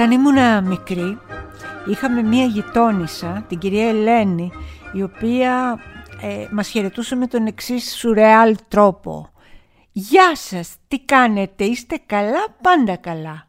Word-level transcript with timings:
Όταν 0.00 0.12
ήμουν 0.12 0.64
μικρή 0.64 1.18
είχαμε 1.86 2.22
μία 2.22 2.44
γειτόνισσα, 2.44 3.44
την 3.48 3.58
κυρία 3.58 3.88
Ελένη, 3.88 4.52
η 4.92 5.02
οποία 5.02 5.80
ε, 6.20 6.46
μας 6.50 6.68
χαιρετούσε 6.68 7.16
με 7.16 7.26
τον 7.26 7.46
εξής 7.46 7.96
σουρεάλ 7.96 8.56
τρόπο. 8.68 9.30
«Γεια 9.92 10.36
σας, 10.36 10.76
τι 10.88 11.00
κάνετε, 11.00 11.64
είστε 11.64 12.00
καλά, 12.06 12.46
πάντα 12.62 12.96
καλά». 12.96 13.46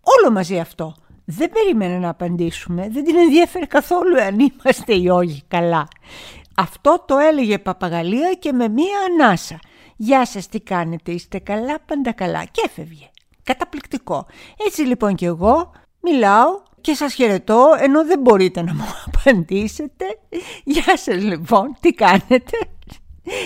Όλο 0.00 0.32
μαζί 0.32 0.58
αυτό. 0.58 0.94
Δεν 1.24 1.50
περίμενε 1.50 1.98
να 1.98 2.08
απαντήσουμε, 2.08 2.88
δεν 2.90 3.04
την 3.04 3.16
ενδιαφέρει 3.16 3.66
καθόλου 3.66 4.20
αν 4.20 4.38
είμαστε 4.38 4.94
ή 4.94 5.08
όχι 5.08 5.42
καλά. 5.48 5.88
Αυτό 6.54 7.04
το 7.06 7.16
έλεγε 7.18 7.58
παπαγαλία 7.58 8.32
και 8.32 8.52
με 8.52 8.68
μία 8.68 8.98
ανάσα. 9.10 9.58
«Γεια 9.96 10.26
σας, 10.26 10.48
τι 10.48 10.60
κάνετε, 10.60 11.12
είστε 11.12 11.38
καλά, 11.38 11.80
πάντα 11.86 12.12
καλά» 12.12 12.44
και 12.44 12.62
έφευγε. 12.66 13.08
Καταπληκτικό. 13.42 14.26
Έτσι 14.66 14.82
λοιπόν 14.82 15.14
και 15.14 15.26
εγώ 15.26 15.72
μιλάω 16.04 16.62
και 16.80 16.94
σας 16.94 17.14
χαιρετώ 17.14 17.66
ενώ 17.78 18.04
δεν 18.04 18.20
μπορείτε 18.20 18.62
να 18.62 18.74
μου 18.74 18.84
απαντήσετε. 19.06 20.04
Γεια 20.64 20.96
σας 20.96 21.22
λοιπόν, 21.22 21.76
τι 21.80 21.92
κάνετε; 21.92 22.56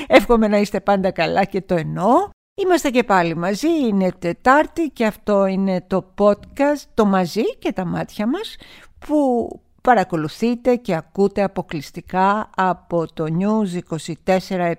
Εύχομαι 0.07 0.49
να 0.49 0.59
είστε 0.59 0.80
πάντα 0.80 1.10
καλά 1.10 1.45
και 1.45 1.60
το 1.60 1.74
εννοώ. 1.74 2.29
Είμαστε 2.55 2.91
και 2.91 3.05
πάλι 3.05 3.37
μαζί, 3.37 3.69
είναι 3.69 4.13
Τετάρτη 4.19 4.91
και 4.93 5.07
αυτό 5.07 5.47
είναι 5.47 5.85
το 5.87 6.15
podcast 6.19 6.82
«Το 6.95 7.05
μαζί 7.05 7.57
και 7.59 7.73
τα 7.73 7.85
μάτια 7.85 8.27
μας» 8.27 8.57
που 8.99 9.49
παρακολουθείτε 9.82 10.77
και 10.77 10.95
ακούτε 10.95 11.43
αποκλειστικά 11.43 12.51
από 12.57 13.13
το 13.13 13.25
News 13.25 13.97
24-7. 14.27 14.73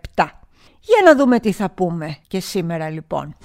Για 0.82 1.02
να 1.06 1.16
δούμε 1.16 1.40
τι 1.40 1.52
θα 1.52 1.70
πούμε 1.70 2.18
και 2.28 2.40
σήμερα 2.40 2.90
λοιπόν. 2.90 3.36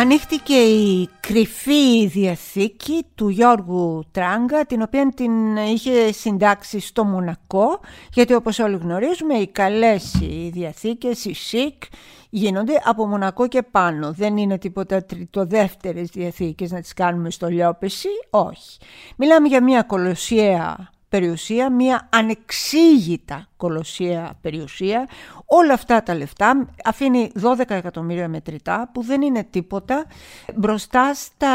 Ανοίχτηκε 0.00 0.54
η 0.54 1.08
κρυφή 1.20 2.06
διαθήκη 2.06 3.04
του 3.14 3.28
Γιώργου 3.28 4.04
Τράγκα, 4.10 4.66
την 4.66 4.82
οποία 4.82 5.12
την 5.14 5.56
είχε 5.56 6.12
συντάξει 6.12 6.80
στο 6.80 7.04
Μονακό, 7.04 7.80
γιατί 8.12 8.34
όπως 8.34 8.58
όλοι 8.58 8.76
γνωρίζουμε 8.76 9.34
οι 9.34 9.46
καλές 9.46 10.14
οι 10.14 10.50
διαθήκες, 10.52 11.24
οι 11.24 11.32
ΣΥΚ, 11.32 11.82
γίνονται 12.30 12.72
από 12.84 13.06
Μονακό 13.06 13.48
και 13.48 13.62
πάνω. 13.62 14.12
Δεν 14.12 14.36
είναι 14.36 14.58
τίποτα 14.58 15.04
τριτοδεύτερες 15.04 16.08
διαθήκες 16.08 16.70
να 16.70 16.80
τις 16.80 16.92
κάνουμε 16.92 17.30
στο 17.30 17.48
Λιόπεση, 17.48 18.08
όχι. 18.30 18.78
Μιλάμε 19.16 19.48
για 19.48 19.62
μια 19.62 19.82
κολοσιαία 19.82 20.90
περιουσία, 21.10 21.70
μια 21.70 22.08
ανεξήγητα 22.12 23.48
κολοσσία 23.56 24.38
περιουσία. 24.40 25.08
Όλα 25.46 25.72
αυτά 25.72 26.02
τα 26.02 26.14
λεφτά 26.14 26.68
αφήνει 26.84 27.32
12 27.42 27.70
εκατομμύρια 27.70 28.28
μετρητά 28.28 28.90
που 28.92 29.02
δεν 29.02 29.22
είναι 29.22 29.44
τίποτα 29.44 30.06
μπροστά 30.54 31.14
στα 31.14 31.54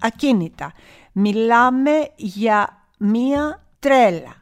ακίνητα. 0.00 0.72
Μιλάμε 1.12 1.90
για 2.16 2.86
μια 2.98 3.62
τρέλα. 3.78 4.34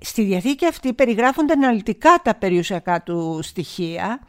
Στη 0.00 0.22
Διαθήκη 0.22 0.66
αυτή 0.66 0.92
περιγράφονται 0.92 1.52
αναλυτικά 1.52 2.20
τα 2.24 2.34
περιουσιακά 2.34 3.02
του 3.02 3.40
στοιχεία 3.42 4.20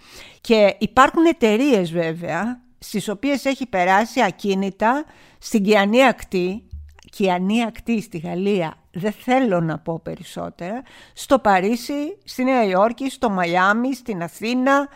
και 0.42 0.76
υπάρχουν 0.78 1.26
εταιρείες 1.26 1.92
βέβαια 1.92 2.62
στις 2.80 3.10
οποίες 3.10 3.46
έχει 3.46 3.66
περάσει 3.68 4.22
ακίνητα 4.22 5.06
στην 5.38 5.64
Κιανή 5.64 6.06
Ακτή 6.06 6.64
Κιανή 7.12 7.64
Ακτή 7.64 8.02
στη 8.02 8.18
Γαλλία 8.18 8.81
δεν 8.92 9.12
θέλω 9.12 9.60
να 9.60 9.78
πω 9.80 10.00
περισσότερα, 10.04 10.82
στο 11.14 11.40
Παρίσι, 11.40 12.18
στη 12.24 12.44
Νέα 12.44 12.64
Υόρκη, 12.64 13.10
στο 13.10 13.30
Μαϊάμι, 13.30 13.96
στην 13.96 14.24
Αθήνα, 14.24 14.88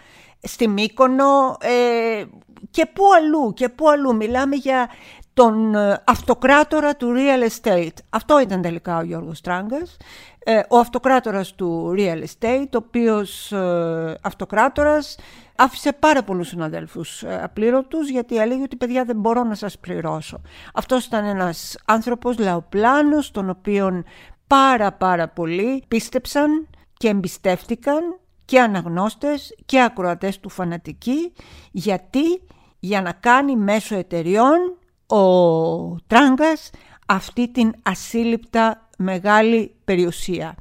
στη 0.41 0.67
Μύκονο 0.67 1.57
ε, 1.59 2.23
και 2.72 2.85
πού 2.85 3.03
αλλού 3.17 3.53
και 3.53 3.69
πού 3.69 3.89
αλλού. 3.89 4.16
Μιλάμε 4.16 4.55
για 4.55 4.89
τον 5.35 5.75
ε, 5.75 6.01
αυτοκράτορα 6.06 6.96
του 6.96 7.13
real 7.16 7.50
estate. 7.50 7.97
Αυτό 8.09 8.40
ήταν 8.40 8.62
τελικά 8.62 8.97
ο 8.97 9.03
Γιώργος 9.03 9.41
Τράγκας. 9.41 9.97
Ε, 10.40 10.62
ο 10.69 10.78
αυτοκράτορας 10.78 11.56
του 11.56 11.94
real 11.97 12.23
estate, 12.23 12.69
ο 12.73 12.78
οποίος 12.78 13.51
ε, 13.51 14.18
αυτοκράτορας 14.22 15.18
άφησε 15.56 15.94
πάρα 15.94 16.23
πολλούς 16.23 16.47
συναδέλφους 16.47 17.23
ε, 17.23 17.40
απλήρωτους 17.44 18.09
γιατί 18.09 18.38
έλεγε 18.38 18.62
ότι 18.62 18.75
παιδιά 18.75 19.06
δεν 19.06 19.16
μπορώ 19.16 19.44
να 19.44 19.56
σας 19.56 19.79
πληρώσω. 19.79 20.41
Αυτός 20.73 21.06
ήταν 21.06 21.25
ένας 21.25 21.78
άνθρωπος 21.85 22.38
λαοπλάνος 22.38 23.31
τον 23.31 23.50
οποίον 23.50 24.03
πάρα 24.47 24.91
πάρα 24.91 25.28
πολλοί 25.28 25.84
πίστεψαν 25.88 26.67
και 26.94 27.07
εμπιστεύτηκαν 27.07 28.19
και 28.46 28.59
αναγνώστες 28.59 29.56
και 29.66 29.81
ακροατές 29.81 30.40
του 30.40 30.50
φανατικοί 30.50 31.34
γιατί 31.72 32.41
για 32.79 33.02
να 33.02 33.12
κάνει 33.12 33.56
μέσω 33.56 33.96
εταιριών 33.96 34.78
ο 35.07 35.95
Τράγκας 36.07 36.69
αυτή 37.05 37.51
την 37.51 37.73
ασύλληπτα 37.83 38.88
μεγάλη 38.97 39.75
περιουσία. 39.85 40.55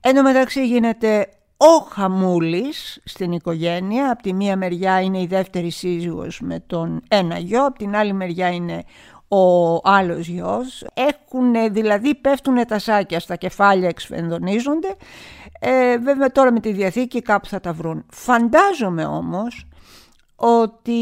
Εν 0.00 0.14
τω 0.14 0.22
μεταξύ 0.22 0.66
γίνεται 0.66 1.28
ο 1.56 1.84
χαμούλης 1.88 3.00
στην 3.04 3.32
οικογένεια. 3.32 4.10
Από 4.10 4.22
τη 4.22 4.32
μία 4.32 4.56
μεριά 4.56 5.00
είναι 5.00 5.20
η 5.20 5.26
δεύτερη 5.26 5.70
σύζυγος 5.70 6.40
με 6.40 6.60
τον 6.66 7.02
ένα 7.08 7.38
γιο, 7.38 7.64
από 7.64 7.78
την 7.78 7.96
άλλη 7.96 8.12
μεριά 8.12 8.48
είναι 8.48 8.84
ο 9.28 9.74
άλλος 9.82 10.26
γιος. 10.28 10.84
Έχουν, 10.94 11.72
δηλαδή 11.72 12.14
πέφτουν 12.14 12.66
τα 12.66 12.78
σάκια 12.78 13.20
στα 13.20 13.36
κεφάλια, 13.36 13.88
εξφενδονίζονται. 13.88 14.96
Ε, 15.60 15.98
βέβαια 15.98 16.32
τώρα 16.32 16.52
με 16.52 16.60
τη 16.60 16.72
Διαθήκη 16.72 17.22
κάπου 17.22 17.46
θα 17.46 17.60
τα 17.60 17.72
βρουν. 17.72 18.04
Φαντάζομαι 18.12 19.04
όμως 19.04 19.66
ότι 20.36 21.00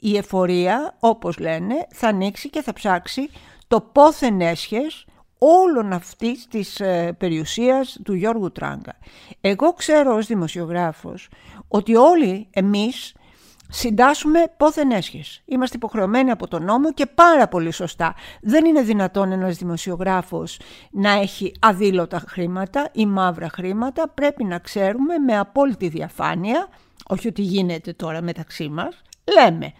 η 0.00 0.16
εφορία, 0.16 0.96
όπως 1.00 1.38
λένε, 1.38 1.86
θα 1.92 2.08
ανοίξει 2.08 2.50
και 2.50 2.62
θα 2.62 2.72
ψάξει 2.72 3.30
το 3.68 3.80
πόθεν 3.80 4.40
έσχες 4.40 5.04
όλων 5.38 5.92
αυτής 5.92 6.46
της 6.46 6.80
ε, 6.80 7.16
περιουσίας 7.18 7.98
του 8.04 8.14
Γιώργου 8.14 8.52
Τράγκα. 8.52 8.96
Εγώ 9.40 9.72
ξέρω 9.72 10.14
ως 10.14 10.26
δημοσιογράφος 10.26 11.28
ότι 11.68 11.96
όλοι 11.96 12.48
εμείς 12.50 13.14
συντάσσουμε 13.68 14.40
πόθεν 14.56 14.90
έσχες. 14.90 15.42
Είμαστε 15.44 15.76
υποχρεωμένοι 15.76 16.30
από 16.30 16.48
τον 16.48 16.64
νόμο 16.64 16.92
και 16.92 17.06
πάρα 17.06 17.48
πολύ 17.48 17.70
σωστά. 17.70 18.14
Δεν 18.40 18.64
είναι 18.64 18.82
δυνατόν 18.82 19.32
ένας 19.32 19.56
δημοσιογράφος 19.56 20.60
να 20.90 21.10
έχει 21.10 21.52
αδήλωτα 21.60 22.22
χρήματα 22.28 22.88
ή 22.92 23.06
μαύρα 23.06 23.48
χρήματα. 23.48 24.08
Πρέπει 24.08 24.44
να 24.44 24.58
ξέρουμε 24.58 25.18
με 25.18 25.38
απόλυτη 25.38 25.88
διαφάνεια, 25.88 26.68
όχι 27.06 27.28
ότι 27.28 27.42
γίνεται 27.42 27.92
τώρα 27.92 28.22
μεταξύ 28.22 28.68
μας, 28.68 29.02
λέμε 29.34 29.72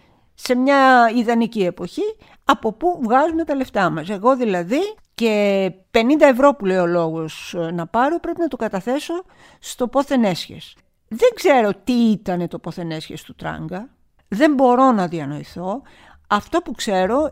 σε 0.43 0.55
μια 0.55 1.11
ιδανική 1.15 1.65
εποχή 1.65 2.17
από 2.45 2.73
πού 2.73 3.01
βγάζουμε 3.03 3.45
τα 3.45 3.55
λεφτά 3.55 3.91
μας. 3.91 4.09
Εγώ 4.09 4.37
δηλαδή 4.37 4.79
και 5.15 5.73
50 5.91 6.01
ευρώ 6.21 6.55
που 6.55 6.65
λέει 6.65 6.77
ο 6.77 6.87
λόγος 6.87 7.55
ε, 7.59 7.71
να 7.71 7.87
πάρω 7.87 8.21
πρέπει 8.21 8.41
να 8.41 8.49
το 8.49 8.57
καταθέσω 8.57 9.25
στο 9.59 9.89
πόθεν 9.89 10.25
έσχες. 10.25 10.77
Δεν 11.09 11.29
ξέρω 11.35 11.71
τι 11.85 11.93
ήταν 11.93 12.49
το 12.49 12.59
πόθεν 12.59 12.91
έσχες 12.91 13.23
του 13.23 13.35
Τράγκα. 13.35 13.89
Δεν 14.29 14.55
μπορώ 14.55 14.93
να 14.93 15.07
διανοηθώ. 15.07 15.83
Αυτό 16.29 16.61
που 16.61 16.73
ξέρω 16.73 17.31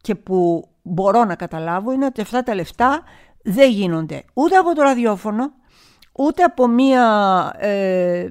και 0.00 0.14
που 0.14 0.68
μπορώ 0.82 1.24
να 1.24 1.34
καταλάβω 1.34 1.92
είναι 1.92 2.04
ότι 2.04 2.20
αυτά 2.20 2.42
τα 2.42 2.54
λεφτά 2.54 3.02
δεν 3.42 3.70
γίνονται 3.70 4.24
ούτε 4.32 4.56
από 4.56 4.74
το 4.74 4.82
ραδιόφωνο, 4.82 5.52
ούτε 6.12 6.42
από 6.42 6.66
μία, 6.66 7.04
ε, 7.58 8.28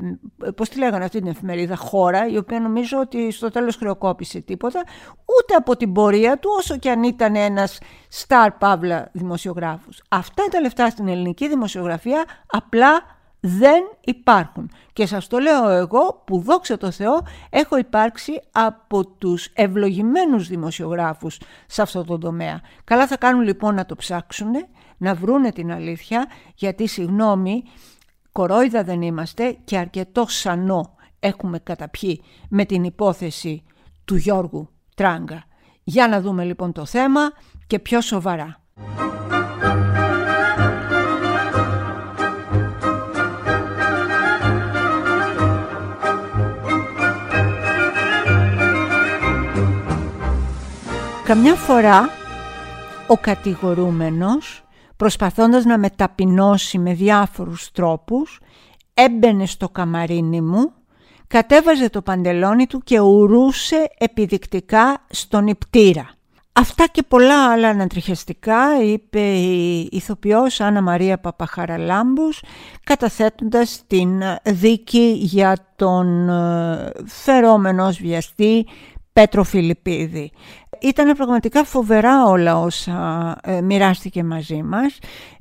πώς 0.56 0.70
τη 0.70 0.78
λέγανε 0.78 1.04
αυτή 1.04 1.20
την 1.20 1.28
εφημερίδα, 1.28 1.76
χώρα, 1.76 2.28
η 2.28 2.38
οποία 2.38 2.60
νομίζω 2.60 3.00
ότι 3.00 3.32
στο 3.32 3.50
τέλος 3.50 3.76
χρεοκόπησε 3.76 4.40
τίποτα, 4.40 4.84
ούτε 5.10 5.56
από 5.58 5.78
την 5.78 5.92
πορεία 5.94 6.38
του, 6.38 6.50
όσο 6.58 6.78
και 6.78 6.90
αν 6.90 7.04
ήταν 7.04 7.36
ένας 7.36 7.80
star 8.28 8.48
παύλα 8.60 9.10
δημοσιογράφος. 9.12 10.04
Αυτά 10.10 10.44
τα 10.52 10.60
λεφτά 10.62 10.90
στην 10.90 11.08
ελληνική 11.08 11.48
δημοσιογραφία 11.48 12.24
απλά 12.48 13.20
δεν 13.40 13.84
υπάρχουν. 14.02 14.72
Και 14.94 15.06
σας 15.06 15.28
το 15.28 15.38
λέω 15.38 15.70
εγώ 15.70 16.24
που 16.26 16.40
δόξα 16.40 16.78
τω 16.78 16.92
Θεώ 16.92 17.22
έχω 17.50 17.78
υπάρξει 17.78 18.42
από 18.52 19.06
τους 19.06 19.46
ευλογημένους 19.54 20.48
δημοσιογράφους 20.48 21.40
σε 21.68 21.82
αυτό 21.82 22.04
το 22.04 22.18
τομέα. 22.18 22.62
Καλά 22.84 23.08
θα 23.08 23.18
κάνουν 23.18 23.42
λοιπόν 23.42 23.76
να 23.76 23.86
το 23.86 23.96
ψάξουν 23.96 24.52
να 25.02 25.16
βρούνε 25.16 25.52
την 25.52 25.72
αλήθεια 25.72 26.28
γιατί 26.56 26.88
συγγνώμη 26.88 27.64
κορόιδα 28.32 28.84
δεν 28.84 29.02
είμαστε 29.02 29.58
και 29.64 29.78
αρκετό 29.78 30.26
σανό 30.28 30.96
έχουμε 31.20 31.60
καταπιεί 31.60 32.24
με 32.50 32.66
την 32.66 32.84
υπόθεση 32.84 33.64
του 34.06 34.16
Γιώργου 34.16 34.70
Τράγκα. 34.96 35.44
Για 35.84 36.08
να 36.08 36.22
δούμε 36.22 36.44
λοιπόν 36.44 36.72
το 36.72 36.86
θέμα 36.86 37.22
και 37.68 37.80
πιο 37.80 38.02
σοβαρά. 38.02 38.62
Καμιά 51.24 51.56
φορά 51.56 52.10
ο 53.08 53.18
κατηγορούμενος 53.18 54.64
προσπαθώντας 55.02 55.66
να 55.66 55.78
με 55.78 55.90
ταπεινώσει 55.90 56.78
με 56.78 56.94
διάφορους 56.94 57.72
τρόπους 57.72 58.40
έμπαινε 58.94 59.46
στο 59.46 59.70
καμαρίνι 59.70 60.42
μου, 60.42 60.72
κατέβαζε 61.28 61.90
το 61.90 62.02
παντελόνι 62.02 62.68
του 62.68 62.80
και 62.84 63.00
ουρούσε 63.00 63.88
επιδεικτικά 63.98 65.06
στον 65.10 65.48
υπτήρα. 65.48 66.10
Αυτά 66.54 66.86
και 66.92 67.04
πολλά 67.04 67.52
άλλα 67.52 67.68
ανατριχιαστικά 67.68 68.84
είπε 68.84 69.20
η 69.20 69.90
ηθοποιός 69.92 70.62
Άννα 70.62 70.82
Μαρία 70.82 71.18
Παπαχαραλάμπους 71.20 72.42
καταθέτοντας 72.84 73.84
την 73.88 74.22
δίκη 74.44 75.14
για 75.18 75.56
τον 75.76 76.30
ε, 76.30 76.92
φερόμενος 77.06 77.98
βιαστή 77.98 78.66
Πέτρο 79.14 79.44
Φιλιππίδη. 79.44 80.32
Ήταν 80.82 81.16
πραγματικά 81.16 81.64
φοβερά 81.64 82.26
όλα 82.26 82.60
όσα 82.60 83.36
ε, 83.44 83.62
μοιράστηκε 83.62 84.24
μαζί 84.24 84.64
μας. 84.64 84.98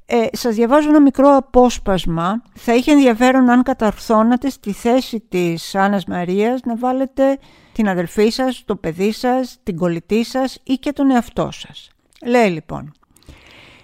Ε, 0.07 0.27
σας 0.33 0.55
διαβάζω 0.55 0.89
ένα 0.89 1.01
μικρό 1.01 1.37
απόσπασμα. 1.37 2.43
Θα 2.55 2.75
είχε 2.75 2.93
ενδιαφέρον 2.93 3.51
αν 3.51 3.63
καταρθώνατε 3.63 4.51
στη 4.51 4.73
θέση 4.73 5.21
της 5.29 5.75
Άννας 5.75 6.05
Μαρίας 6.05 6.61
να 6.65 6.77
βάλετε 6.77 7.39
την 7.73 7.89
αδελφή 7.89 8.29
σας, 8.31 8.63
το 8.65 8.77
παιδί 8.77 9.13
σας, 9.13 9.59
την 9.63 9.77
κολλητή 9.77 10.25
σας 10.25 10.59
ή 10.63 10.75
και 10.75 10.93
τον 10.93 11.11
εαυτό 11.11 11.49
σας. 11.51 11.91
Λέει 12.25 12.51
λοιπόν, 12.51 12.93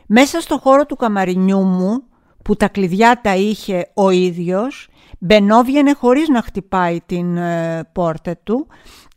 μέσα 0.07 0.41
στο 0.41 0.59
χώρο 0.59 0.87
του 0.87 0.97
καμαρινιού 0.97 1.63
μου 1.63 2.03
που 2.45 2.57
τα 2.57 2.69
κλειδιά 2.69 3.21
τα 3.23 3.37
είχε 3.37 3.91
ο 3.95 4.11
ίδιος, 4.11 4.89
μπαινόβγαινε 5.19 5.93
χωρίς 5.93 6.29
να 6.29 6.43
χτυπάει 6.43 7.01
την 7.07 7.37
ε, 7.37 7.89
πόρτα 7.93 8.37
του 8.45 8.67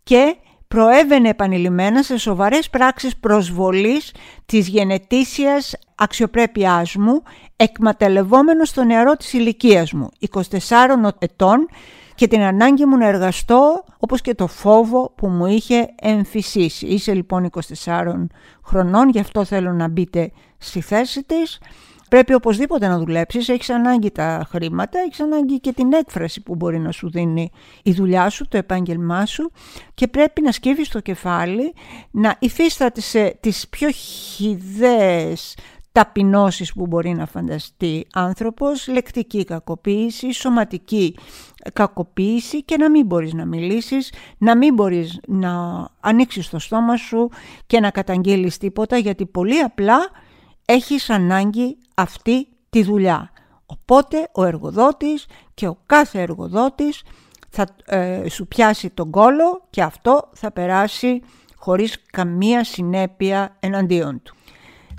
και 0.04 0.36
προέβαινε 0.70 1.30
επανειλημμένα 1.30 2.04
σε 2.04 2.18
σοβαρές 2.18 2.70
πράξεις 2.70 3.18
προσβολής 3.18 4.14
της 4.46 4.68
γενετήσιας 4.68 5.76
αξιοπρέπειάς 5.96 6.96
μου, 6.96 7.24
εκμεταλλευόμενος 7.56 8.74
το 8.74 8.84
νεαρό 8.84 9.16
της 9.16 9.34
ηλικίας 9.34 9.92
μου, 9.92 10.10
24 10.20 11.14
ετών, 11.20 11.68
και 12.16 12.28
την 12.28 12.42
ανάγκη 12.42 12.86
μου 12.86 12.98
να 12.98 13.08
εργαστώ 13.08 13.84
όπως 14.00 14.22
και 14.22 14.36
το 14.36 14.48
φόβο 14.48 15.14
που 15.16 15.28
μου 15.28 15.46
είχε 15.46 15.88
εμφυσίσει. 16.02 16.86
Είσαι 16.86 17.14
λοιπόν 17.14 17.50
24 17.84 18.28
χρονών, 18.66 19.10
γι' 19.10 19.20
αυτό 19.20 19.46
θέλω 19.46 19.72
να 19.74 19.88
μπείτε 19.88 20.32
στη 20.58 20.82
θέση 20.82 21.24
της. 21.24 21.60
Πρέπει 22.10 22.34
οπωσδήποτε 22.34 22.88
να 22.88 22.98
δουλέψεις, 22.98 23.50
έχεις 23.50 23.70
ανάγκη 23.70 24.12
τα 24.12 24.48
χρήματα, 24.50 25.00
έχεις 25.00 25.20
ανάγκη 25.20 25.60
και 25.60 25.74
την 25.74 25.94
έκφραση 25.94 26.42
που 26.42 26.56
μπορεί 26.56 26.80
να 26.80 26.92
σου 26.92 27.10
δίνει 27.10 27.52
η 27.84 27.92
δουλειά 27.92 28.30
σου, 28.30 28.48
το 28.48 28.58
επάγγελμά 28.58 29.26
σου 29.26 29.52
και 29.94 30.08
πρέπει 30.08 30.42
να 30.42 30.52
σκύβεις 30.52 30.90
το 30.90 31.00
κεφάλι, 31.00 31.74
να 32.12 32.36
υφίσταται 32.40 33.02
σε 33.02 33.38
τις 33.40 33.68
πιο 33.70 33.90
χιδαίες 33.92 35.56
ταπεινώσεις 35.92 36.74
που 36.74 36.88
μπορεί 36.88 37.14
να 37.14 37.26
φανταστεί 37.26 38.08
άνθρωπος, 38.14 38.88
λεκτική 38.88 39.44
κακοποίηση, 39.44 40.34
σωματική 40.34 41.16
κακοποίηση 41.74 42.64
και 42.64 42.78
να 42.78 42.90
μην 42.90 43.06
μπορείς 43.06 43.34
να 43.34 43.46
μιλήσεις, 43.46 44.14
να 44.38 44.58
μην 44.58 44.74
μπορείς 44.74 45.20
να 45.28 45.86
ανοίξεις 46.00 46.50
το 46.50 46.60
στόμα 46.60 46.98
σου 46.98 47.30
και 47.68 47.80
να 47.80 47.90
καταγγείλεις 47.90 48.58
τίποτα 48.58 48.98
γιατί 48.98 49.26
πολύ 49.26 49.60
απλά 49.60 49.98
έχεις 50.66 51.10
ανάγκη 51.10 51.78
αυτή 52.02 52.48
τη 52.70 52.84
δουλειά. 52.84 53.32
Οπότε 53.66 54.30
ο 54.34 54.46
εργοδότης 54.46 55.26
και 55.54 55.68
ο 55.68 55.78
κάθε 55.86 56.22
εργοδότης 56.22 57.04
θα 57.50 57.66
ε, 57.86 58.30
σου 58.30 58.48
πιάσει 58.48 58.90
τον 58.90 59.10
κόλο 59.10 59.62
και 59.70 59.82
αυτό 59.82 60.30
θα 60.34 60.52
περάσει 60.52 61.22
χωρίς 61.56 62.02
καμία 62.12 62.64
συνέπεια 62.64 63.56
εναντίον 63.60 64.22
του. 64.24 64.36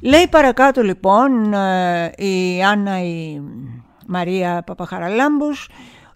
Λέει 0.03 0.29
παρακάτω 0.29 0.83
λοιπόν 0.83 1.53
ε, 1.53 2.13
η 2.17 2.63
Άννα 2.63 3.03
η 3.03 3.41
Μαρία 4.07 4.63
Παπαχαραλάμπους 4.67 5.69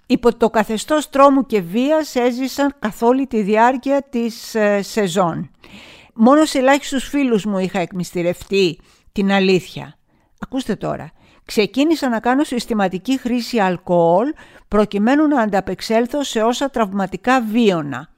υπό 0.06 0.36
το 0.36 0.50
καθεστώς 0.50 1.08
τρόμου 1.08 1.46
και 1.46 1.60
βίας 1.60 2.14
έζησαν 2.14 2.74
καθ' 2.78 3.02
όλη 3.02 3.26
τη 3.26 3.42
διάρκεια 3.42 4.02
της 4.10 4.54
ε, 4.54 4.82
σεζόν. 4.82 5.50
Μόνος 6.14 6.50
σε 6.50 6.58
ελάχιστους 6.58 7.08
φίλους 7.08 7.44
μου 7.44 7.58
είχα 7.58 7.78
εκμυστηρευτεί 7.78 8.78
την 9.12 9.32
αλήθεια. 9.32 9.96
Ακούστε 10.44 10.76
τώρα. 10.76 11.10
Ξεκίνησα 11.44 12.08
να 12.08 12.20
κάνω 12.20 12.44
συστηματική 12.44 13.18
χρήση 13.18 13.58
αλκοόλ 13.58 14.32
προκειμένου 14.68 15.26
να 15.28 15.40
ανταπεξέλθω 15.40 16.22
σε 16.22 16.42
όσα 16.42 16.70
τραυματικά 16.70 17.42
βίωνα. 17.42 18.08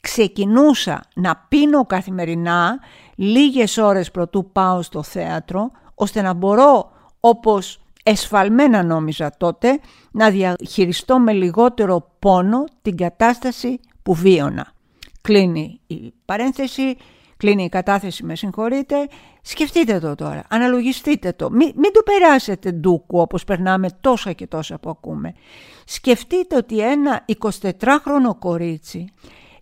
Ξεκινούσα 0.00 1.02
να 1.14 1.46
πίνω 1.48 1.84
καθημερινά 1.84 2.78
λίγες 3.14 3.78
ώρες 3.78 4.10
προτού 4.10 4.50
πάω 4.52 4.82
στο 4.82 5.02
θέατρο, 5.02 5.70
ώστε 5.94 6.22
να 6.22 6.32
μπορώ, 6.32 6.90
όπως 7.20 7.80
εσφαλμένα 8.02 8.82
νόμιζα 8.82 9.30
τότε, 9.36 9.80
να 10.10 10.30
διαχειριστώ 10.30 11.18
με 11.18 11.32
λιγότερο 11.32 12.10
πόνο 12.18 12.64
την 12.82 12.96
κατάσταση 12.96 13.80
που 14.02 14.14
βίωνα. 14.14 14.72
Κλείνει 15.20 15.80
η 15.86 16.12
παρένθεση, 16.24 16.96
κλείνει 17.36 17.64
η 17.64 17.68
κατάθεση, 17.68 18.24
με 18.24 18.36
συγχωρείτε. 18.36 19.08
Σκεφτείτε 19.42 19.98
το 19.98 20.14
τώρα, 20.14 20.44
αναλογιστείτε 20.48 21.32
το. 21.32 21.50
Μην, 21.50 21.72
μην 21.76 21.92
το 21.92 22.00
περάσετε 22.04 22.70
ντούκου 22.70 23.18
όπως 23.18 23.44
περνάμε 23.44 23.88
τόσα 24.00 24.32
και 24.32 24.46
τόσα 24.46 24.78
που 24.78 24.90
ακούμε. 24.90 25.34
Σκεφτείτε 25.84 26.56
ότι 26.56 26.80
ένα 26.80 27.24
24χρονο 27.42 28.36
κορίτσι 28.38 29.08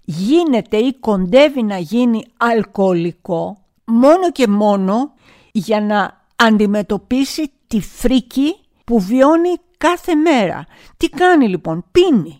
γίνεται 0.04 0.76
ή 0.76 0.94
κοντεύει 1.00 1.62
να 1.62 1.78
γίνει 1.78 2.24
αλκοολικό 2.36 3.58
μόνο 3.84 4.32
και 4.32 4.46
μόνο 4.46 5.12
για 5.52 5.80
να 5.80 6.22
αντιμετωπίσει 6.36 7.50
τη 7.66 7.80
φρίκη 7.80 8.56
που 8.84 9.00
βιώνει 9.00 9.54
κάθε 9.78 10.14
μέρα. 10.14 10.66
Τι 10.96 11.08
κάνει 11.08 11.48
λοιπόν, 11.48 11.84
πίνει. 11.92 12.38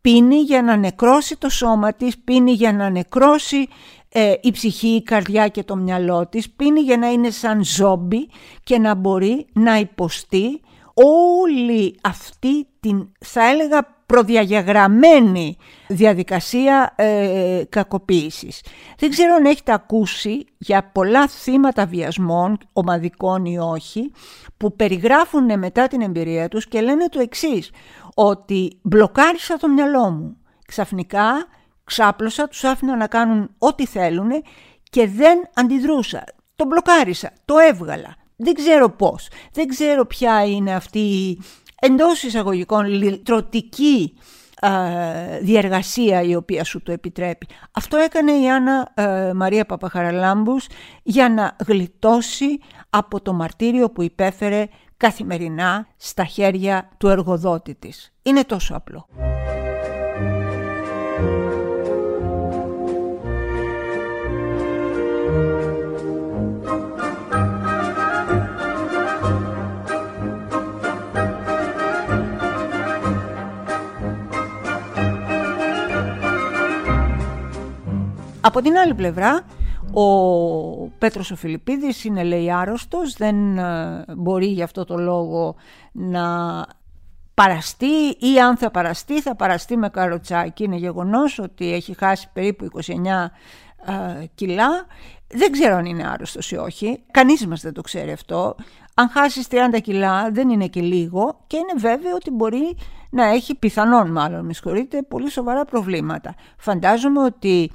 Πίνει 0.00 0.36
για 0.36 0.62
να 0.62 0.76
νεκρώσει 0.76 1.36
το 1.36 1.48
σώμα 1.48 1.92
της, 1.92 2.18
πίνει 2.18 2.52
για 2.52 2.72
να 2.72 2.90
νεκρώσει 2.90 3.68
ε, 4.18 4.34
η 4.40 4.50
ψυχή, 4.50 4.88
η 4.88 5.02
καρδιά 5.02 5.48
και 5.48 5.64
το 5.64 5.76
μυαλό 5.76 6.26
της, 6.28 6.50
πίνει 6.50 6.80
για 6.80 6.96
να 6.96 7.10
είναι 7.10 7.30
σαν 7.30 7.64
ζόμπι 7.64 8.28
και 8.62 8.78
να 8.78 8.94
μπορεί 8.94 9.46
να 9.52 9.78
υποστεί 9.78 10.60
όλη 11.42 11.98
αυτή 12.02 12.66
την 12.80 13.08
θα 13.18 13.48
έλεγα 13.48 13.96
προδιαγεγραμμένη 14.06 15.56
διαδικασία 15.88 16.94
ε, 16.96 17.62
κακοποίησης. 17.68 18.62
Δεν 18.98 19.10
ξέρω 19.10 19.34
αν 19.34 19.44
έχετε 19.44 19.72
ακούσει 19.72 20.44
για 20.58 20.90
πολλά 20.92 21.28
θύματα 21.28 21.86
βιασμών, 21.86 22.58
ομαδικών 22.72 23.44
ή 23.44 23.58
όχι, 23.58 24.12
που 24.56 24.76
περιγράφουν 24.76 25.58
μετά 25.58 25.86
την 25.86 26.00
εμπειρία 26.00 26.48
τους 26.48 26.68
και 26.68 26.80
λένε 26.80 27.08
το 27.08 27.20
εξής, 27.20 27.70
ότι 28.14 28.78
μπλοκάρισα 28.82 29.56
το 29.56 29.68
μυαλό 29.68 30.10
μου. 30.10 30.36
Ξαφνικά 30.66 31.46
ξάπλωσα, 31.86 32.48
τους 32.48 32.64
άφηνα 32.64 32.96
να 32.96 33.06
κάνουν 33.06 33.50
ό,τι 33.58 33.86
θέλουν 33.86 34.30
και 34.90 35.08
δεν 35.08 35.38
αντιδρούσα. 35.54 36.24
Το 36.56 36.64
μπλοκάρισα, 36.64 37.32
το 37.44 37.58
έβγαλα. 37.58 38.16
Δεν 38.36 38.54
ξέρω 38.54 38.90
πώς, 38.90 39.28
δεν 39.52 39.66
ξέρω 39.66 40.06
ποια 40.06 40.44
είναι 40.46 40.74
αυτή 40.74 40.98
η 40.98 41.42
εντός 41.80 42.22
εισαγωγικών 42.22 42.86
λυτρωτική 42.86 44.18
διεργασία 45.40 46.22
η 46.22 46.34
οποία 46.34 46.64
σου 46.64 46.82
το 46.82 46.92
επιτρέπει. 46.92 47.46
Αυτό 47.72 47.96
έκανε 47.96 48.32
η 48.32 48.50
Άννα 48.50 48.92
ε, 48.94 49.32
Μαρία 49.32 49.66
Παπαχαραλάμπους 49.66 50.66
για 51.02 51.28
να 51.28 51.56
γλιτώσει 51.66 52.58
από 52.90 53.20
το 53.20 53.32
μαρτύριο 53.32 53.90
που 53.90 54.02
υπέφερε 54.02 54.66
καθημερινά 54.96 55.86
στα 55.96 56.24
χέρια 56.24 56.88
του 56.96 57.08
εργοδότη 57.08 57.74
της. 57.74 58.12
Είναι 58.22 58.44
τόσο 58.44 58.74
απλό. 58.74 59.08
Από 78.46 78.62
την 78.62 78.76
άλλη 78.76 78.94
πλευρά, 78.94 79.40
ο 79.92 80.88
Πέτρος 80.88 81.30
ο 81.30 81.36
Φιλιππίδης 81.36 82.04
είναι 82.04 82.22
λέει 82.22 82.52
άρρωστος, 82.52 83.12
δεν 83.12 83.58
ε, 83.58 84.04
μπορεί 84.16 84.46
γι' 84.46 84.62
αυτό 84.62 84.84
το 84.84 84.96
λόγο 84.96 85.54
να 85.92 86.24
παραστεί 87.34 88.16
ή 88.18 88.40
αν 88.40 88.56
θα 88.56 88.70
παραστεί 88.70 89.20
θα 89.20 89.36
παραστεί 89.36 89.76
με 89.76 89.88
καροτσάκι. 89.88 90.64
Είναι 90.64 90.76
γεγονός 90.76 91.38
ότι 91.38 91.72
έχει 91.72 91.94
χάσει 91.98 92.28
περίπου 92.32 92.68
29 92.74 92.84
ε, 94.20 94.24
κιλά. 94.34 94.86
Δεν 95.28 95.52
ξέρω 95.52 95.76
αν 95.76 95.84
είναι 95.84 96.08
άρρωστος 96.08 96.50
ή 96.50 96.56
όχι. 96.56 97.02
Κανείς 97.10 97.46
μας 97.46 97.60
δεν 97.60 97.72
το 97.72 97.80
ξέρει 97.80 98.12
αυτό. 98.12 98.54
Αν 98.94 99.08
χάσεις 99.08 99.46
30 99.50 99.80
κιλά 99.82 100.30
δεν 100.30 100.48
είναι 100.48 100.66
και 100.66 100.80
λίγο 100.80 101.44
και 101.46 101.56
είναι 101.56 101.74
βέβαιο 101.76 102.14
ότι 102.14 102.30
μπορεί 102.30 102.76
να 103.10 103.24
έχει 103.24 103.54
πιθανόν 103.54 104.10
μάλλον, 104.10 104.44
με 104.44 104.52
συγχωρείτε, 104.52 105.02
πολύ 105.02 105.30
σοβαρά 105.30 105.64
προβλήματα. 105.64 106.34
Φαντάζομαι 106.56 107.22
ότι 107.22 107.70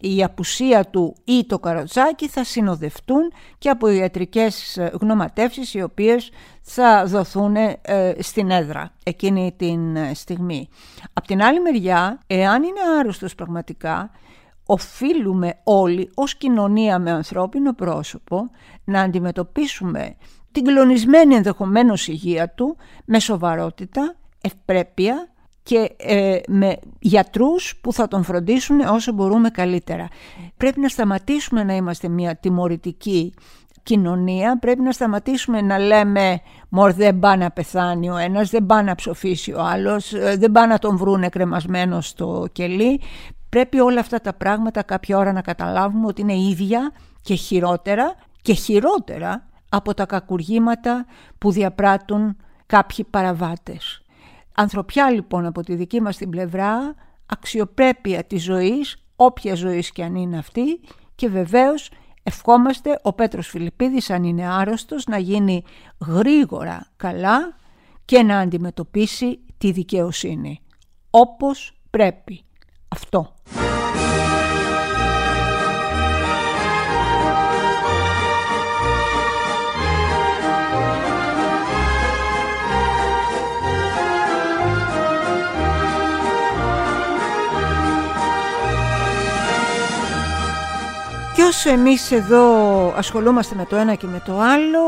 η 0.00 0.24
απουσία 0.24 0.84
του 0.84 1.16
ή 1.24 1.44
το 1.46 1.58
καροτσάκι 1.58 2.28
θα 2.28 2.44
συνοδευτούν 2.44 3.32
και 3.58 3.68
από 3.68 3.88
ιατρικές 3.88 4.78
γνωματεύσεις 5.00 5.74
οι 5.74 5.82
οποίες 5.82 6.30
θα 6.62 7.04
δοθούν 7.06 7.56
ε, 7.56 7.76
στην 8.18 8.50
έδρα 8.50 8.92
εκείνη 9.04 9.54
την 9.56 9.96
ε, 9.96 10.14
στιγμή. 10.14 10.68
Απ' 11.12 11.26
την 11.26 11.42
άλλη 11.42 11.60
μεριά, 11.60 12.20
εάν 12.26 12.62
είναι 12.62 12.80
άρρωστος 12.98 13.34
πραγματικά, 13.34 14.10
οφείλουμε 14.66 15.60
όλοι 15.64 16.10
ως 16.14 16.34
κοινωνία 16.34 16.98
με 16.98 17.10
ανθρώπινο 17.10 17.74
πρόσωπο 17.74 18.50
να 18.84 19.00
αντιμετωπίσουμε 19.00 20.16
την 20.52 20.64
κλονισμένη 20.64 21.34
ενδεχομένως 21.34 22.08
υγεία 22.08 22.48
του 22.48 22.76
με 23.04 23.20
σοβαρότητα, 23.20 24.16
ευπρέπεια 24.40 25.29
και 25.62 25.94
ε, 25.96 26.38
με 26.48 26.76
γιατρούς 26.98 27.76
που 27.80 27.92
θα 27.92 28.08
τον 28.08 28.22
φροντίσουν 28.22 28.80
όσο 28.80 29.12
μπορούμε 29.12 29.50
καλύτερα. 29.50 30.08
Πρέπει 30.56 30.80
να 30.80 30.88
σταματήσουμε 30.88 31.64
να 31.64 31.76
είμαστε 31.76 32.08
μια 32.08 32.36
τιμωρητική 32.36 33.34
κοινωνία, 33.82 34.58
πρέπει 34.58 34.80
να 34.80 34.92
σταματήσουμε 34.92 35.60
να 35.60 35.78
λέμε 35.78 36.40
«Μωρ 36.68 36.92
δεν 36.92 37.18
πάει 37.18 37.36
να 37.36 37.50
πεθάνει 37.50 38.10
ο 38.10 38.16
ένας, 38.16 38.50
δεν 38.50 38.66
πάει 38.66 38.82
να 38.82 38.94
ψοφήσει 38.94 39.52
ο 39.52 39.60
άλλος, 39.60 40.12
ε, 40.12 40.36
δεν 40.38 40.52
πάει 40.52 40.66
να 40.66 40.78
τον 40.78 40.96
βρούνε 40.96 41.28
κρεμασμένο 41.28 42.00
στο 42.00 42.48
κελί». 42.52 43.00
Πρέπει 43.48 43.80
όλα 43.80 44.00
αυτά 44.00 44.20
τα 44.20 44.32
πράγματα 44.32 44.82
κάποια 44.82 45.18
ώρα 45.18 45.32
να 45.32 45.40
καταλάβουμε 45.40 46.06
ότι 46.06 46.20
είναι 46.20 46.36
ίδια 46.36 46.92
και 47.22 47.34
χειρότερα 47.34 48.14
και 48.42 48.52
χειρότερα 48.52 49.48
από 49.68 49.94
τα 49.94 50.06
κακουργήματα 50.06 51.06
που 51.38 51.52
διαπράττουν 51.52 52.36
κάποιοι 52.66 53.04
παραβάτες. 53.10 53.99
Ανθρωπιά 54.60 55.10
λοιπόν 55.10 55.46
από 55.46 55.62
τη 55.62 55.74
δική 55.74 56.00
μας 56.00 56.16
την 56.16 56.30
πλευρά, 56.30 56.94
αξιοπρέπεια 57.26 58.24
της 58.24 58.42
ζωής, 58.42 59.04
όποια 59.16 59.54
ζωής 59.54 59.90
και 59.92 60.02
αν 60.02 60.14
είναι 60.14 60.38
αυτή 60.38 60.80
και 61.14 61.28
βεβαίως 61.28 61.90
ευχόμαστε 62.22 63.00
ο 63.02 63.12
Πέτρος 63.12 63.48
Φιλιππίδης 63.48 64.10
αν 64.10 64.24
είναι 64.24 64.48
άρρωστος 64.48 65.06
να 65.06 65.18
γίνει 65.18 65.62
γρήγορα 66.06 66.90
καλά 66.96 67.56
και 68.04 68.22
να 68.22 68.38
αντιμετωπίσει 68.38 69.40
τη 69.58 69.70
δικαιοσύνη 69.70 70.60
όπως 71.10 71.80
πρέπει. 71.90 72.44
Αυτό. 72.88 73.34
Όσο 91.50 91.70
εμείς 91.70 92.10
εδώ 92.10 92.44
ασχολούμαστε 92.96 93.54
με 93.54 93.64
το 93.64 93.76
ένα 93.76 93.94
και 93.94 94.06
με 94.06 94.22
το 94.24 94.38
άλλο, 94.38 94.80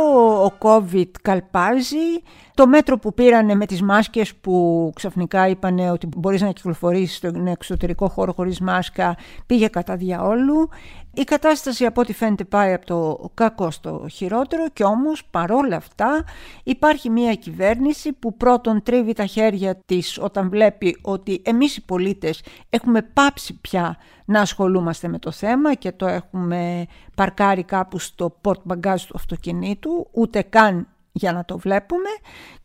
ο 0.45 0.53
COVID 0.59 1.11
καλπάζει, 1.23 2.23
το 2.55 2.67
μέτρο 2.67 2.99
που 2.99 3.15
πήρανε 3.15 3.55
με 3.55 3.67
τις 3.67 3.83
μάσκες 3.83 4.35
που 4.35 4.91
ξαφνικά 4.95 5.49
είπαν 5.49 5.79
ότι 5.79 6.09
μπορείς 6.17 6.41
να 6.41 6.53
κυκλοφορήσεις 6.53 7.17
στον 7.17 7.47
εξωτερικό 7.47 8.09
χώρο 8.09 8.33
χωρίς 8.33 8.61
μάσκα 8.61 9.17
πήγε 9.47 9.69
κατά 9.69 9.97
διαόλου. 9.97 10.69
Η 11.15 11.25
κατάσταση 11.25 11.85
από 11.85 12.01
ό,τι 12.01 12.13
φαίνεται 12.13 12.45
πάει 12.45 12.73
από 12.73 12.87
το 12.87 13.31
κακό 13.35 13.71
στο 13.71 14.07
χειρότερο 14.11 14.69
και 14.73 14.85
όμως 14.85 15.25
παρόλα 15.25 15.77
αυτά 15.77 16.25
υπάρχει 16.63 17.11
μια 17.11 17.35
κυβέρνηση 17.35 18.13
που 18.13 18.37
πρώτον 18.37 18.83
τρίβει 18.83 19.13
τα 19.13 19.27
χέρια 19.27 19.77
της 19.87 20.19
όταν 20.19 20.49
βλέπει 20.49 20.99
ότι 21.03 21.43
εμείς 21.45 21.77
οι 21.77 21.85
πολίτες 21.85 22.43
έχουμε 22.71 23.03
πάψει 23.03 23.61
πια 23.61 23.97
να 24.25 24.41
ασχολούμαστε 24.41 25.09
με 25.09 25.19
το 25.19 25.31
θέμα 25.31 25.75
και 25.75 25.93
το 25.93 26.07
έχουμε 26.07 26.87
παρκάρει 27.15 27.63
κάπου 27.63 27.99
στο 27.99 28.41
port 28.43 28.73
bagage 28.73 29.01
του 29.09 29.15
αυτοκινήτου 29.15 30.09
ούτε 30.13 30.43
καν 30.43 30.87
για 31.13 31.33
να 31.33 31.45
το 31.45 31.59
βλέπουμε 31.59 32.09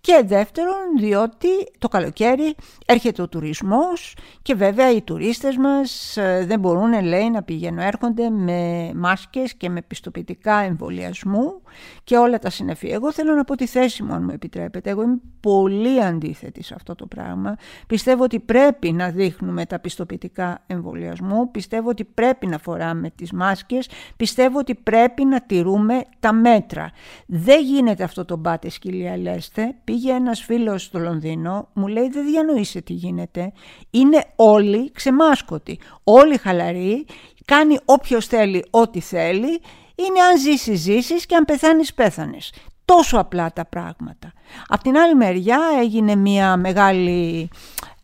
και 0.02 0.24
δεύτερον 0.26 0.98
διότι 1.00 1.48
το 1.78 1.88
καλοκαίρι 1.88 2.56
έρχεται 2.86 3.22
ο 3.22 3.30
τουρισμός 3.30 4.16
και 4.42 4.56
βέβαια 4.56 4.92
οι 4.92 5.02
τουρίστες 5.02 5.58
μας 5.58 6.18
ε, 6.18 6.46
δεν 6.48 6.60
μπορούν 6.60 7.04
λέει 7.04 7.30
να 7.30 7.44
πηγαίνουν 7.44 7.80
έρχονται 7.80 8.30
με 8.30 8.92
μάσκες 8.96 9.54
και 9.56 9.70
με 9.70 9.82
πιστοποιητικά 9.82 10.56
εμβολιασμού 10.56 11.62
και 12.04 12.18
όλα 12.18 12.40
τα 12.40 12.50
συνεφή. 12.50 12.88
Εγώ 12.90 13.12
θέλω 13.12 13.34
να 13.34 13.44
πω 13.44 13.56
τη 13.56 13.66
θέση 13.68 14.04
μου 14.04 14.14
αν 14.14 14.24
μου 14.24 14.32
επιτρέπετε. 14.32 14.90
Εγώ 14.90 15.02
είμαι 15.02 15.20
πολύ 15.40 16.04
αντίθετη 16.04 16.64
σε 16.64 16.74
αυτό 16.74 16.96
το 16.96 17.06
πράγμα. 17.06 17.56
Πιστεύω 17.88 18.24
ότι 18.24 18.40
πρέπει 18.40 18.92
να 18.92 19.10
δείχνουμε 19.10 19.66
τα 19.66 19.80
πιστοποιητικά 19.80 20.64
εμβολιασμού. 20.68 21.52
Πιστεύω 21.52 21.90
ότι 21.90 22.04
πρέπει 22.04 22.48
να 22.48 22.58
φοράμε 22.58 23.10
τις 23.10 23.32
μάσκες. 23.32 23.90
Πιστεύω 24.16 24.60
ότι 24.60 24.76
πρέπει 24.76 25.26
να 25.26 25.42
τηρούμε 25.42 26.02
τα 26.20 26.34
μέτρα. 26.34 26.92
Δεν 27.26 27.62
γίνεται 27.62 28.04
αυτό 28.04 28.26
το 28.26 28.37
μπάτε 28.38 28.70
σκυλία 28.70 29.18
λέστε 29.18 29.76
πήγε 29.84 30.12
ένας 30.12 30.42
φίλος 30.42 30.84
στο 30.84 31.00
Λονδίνο, 31.00 31.68
μου 31.74 31.88
λέει 31.88 32.10
δεν 32.10 32.26
διανοείσαι 32.26 32.82
τι 32.82 32.94
γίνεται. 32.94 33.52
Είναι 33.90 34.26
όλοι 34.36 34.92
ξεμάσκωτοι, 34.92 35.80
όλοι 36.04 36.38
χαλαροί, 36.38 37.06
κάνει 37.46 37.78
όποιος 37.86 38.28
θέλει 38.28 38.66
ό,τι 38.70 39.00
θέλει, 39.00 39.62
είναι 39.96 40.20
αν 40.32 40.40
ζήσεις 40.40 40.80
ζήσεις 40.80 41.26
και 41.26 41.36
αν 41.36 41.46
πεθάνεις 41.46 41.94
πέθανες. 41.94 42.54
Τόσο 42.86 43.20
απλά 43.20 43.54
τα 43.54 43.66
πράγματα. 43.66 44.34
Απ' 44.68 44.82
την 44.82 44.98
άλλη 44.98 45.16
μεριά 45.16 45.60
έγινε 45.82 46.16
μια 46.16 46.58
μεγάλη 46.58 47.50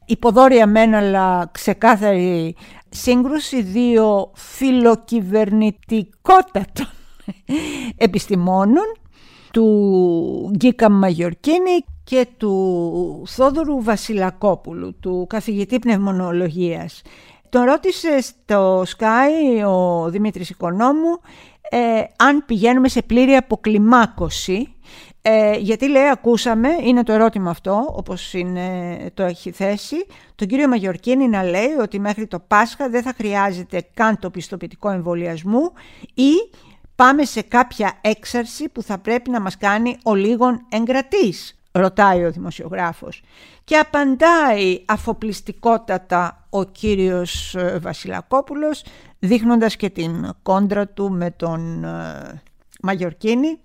υποδόρια 0.06 0.68
μένα 0.68 0.98
αλλά 0.98 1.50
ξεκάθαρη 1.52 2.56
σύγκρουση 2.90 3.62
δύο 3.62 4.32
φιλοκυβερνητικότατων 4.34 6.88
επιστημόνων 7.98 8.86
του 9.53 10.51
Γκίκα 10.57 10.89
Μαγιορκίνη 10.89 11.86
και 12.03 12.27
του 12.38 13.24
Θόδωρου 13.27 13.83
Βασιλακόπουλου, 13.83 15.00
του 15.00 15.25
καθηγητή 15.29 15.79
πνευμονολογίας. 15.79 17.01
Τον 17.50 17.63
ρώτησε 17.63 18.22
στο 18.22 18.81
Sky 18.81 19.65
ο 19.67 20.10
Δημήτρης 20.10 20.50
Οικονόμου 20.50 21.19
ε, 21.69 22.03
αν 22.15 22.43
πηγαίνουμε 22.45 22.88
σε 22.88 23.01
πλήρη 23.01 23.36
αποκλιμάκωση 23.36 24.75
ε, 25.22 25.57
γιατί 25.57 25.89
λέει 25.89 26.07
ακούσαμε, 26.07 26.69
είναι 26.83 27.03
το 27.03 27.13
ερώτημα 27.13 27.50
αυτό 27.50 27.93
όπως 27.95 28.33
είναι, 28.33 28.98
το 29.13 29.24
έχει 29.24 29.51
θέσει 29.51 30.05
τον 30.36 30.48
κύριο 30.48 30.67
Μαγιορκίνη 30.67 31.27
να 31.27 31.43
λέει 31.43 31.72
ότι 31.81 32.00
μέχρι 32.00 32.27
το 32.27 32.39
Πάσχα 32.39 32.89
δεν 32.89 33.01
θα 33.01 33.13
χρειάζεται 33.17 33.86
καν 33.93 34.19
το 34.19 34.29
πιστοποιητικό 34.29 34.89
εμβολιασμού 34.89 35.72
ή 36.13 36.31
πάμε 36.96 37.26
σε 37.26 37.42
κάποια 37.42 37.94
έξαρση 38.02 38.70
που 38.70 38.82
θα 38.82 38.98
πρέπει 38.98 39.30
να 39.30 39.42
μας 39.42 39.58
κάνει 39.58 39.98
ο 40.04 40.16
λίγον 40.16 40.66
εγκρατής, 40.70 41.60
ρωτάει 41.72 42.26
ο 42.26 42.32
δημοσιογράφος. 42.32 43.24
Και 43.64 43.78
απαντάει 43.78 44.84
αφοπλιστικότατα 44.86 46.48
ο 46.50 46.64
κύριος 46.64 47.56
ε, 47.56 47.80
Βασιλακόπουλος, 47.82 48.84
δείχνοντας 49.20 49.76
και 49.76 49.90
την 49.90 50.30
κόντρα 50.44 50.88
του 50.88 51.12
με 51.12 51.32
τον 51.32 51.84
ε, 51.84 52.42
Μαγιορκίνη. 52.86 53.60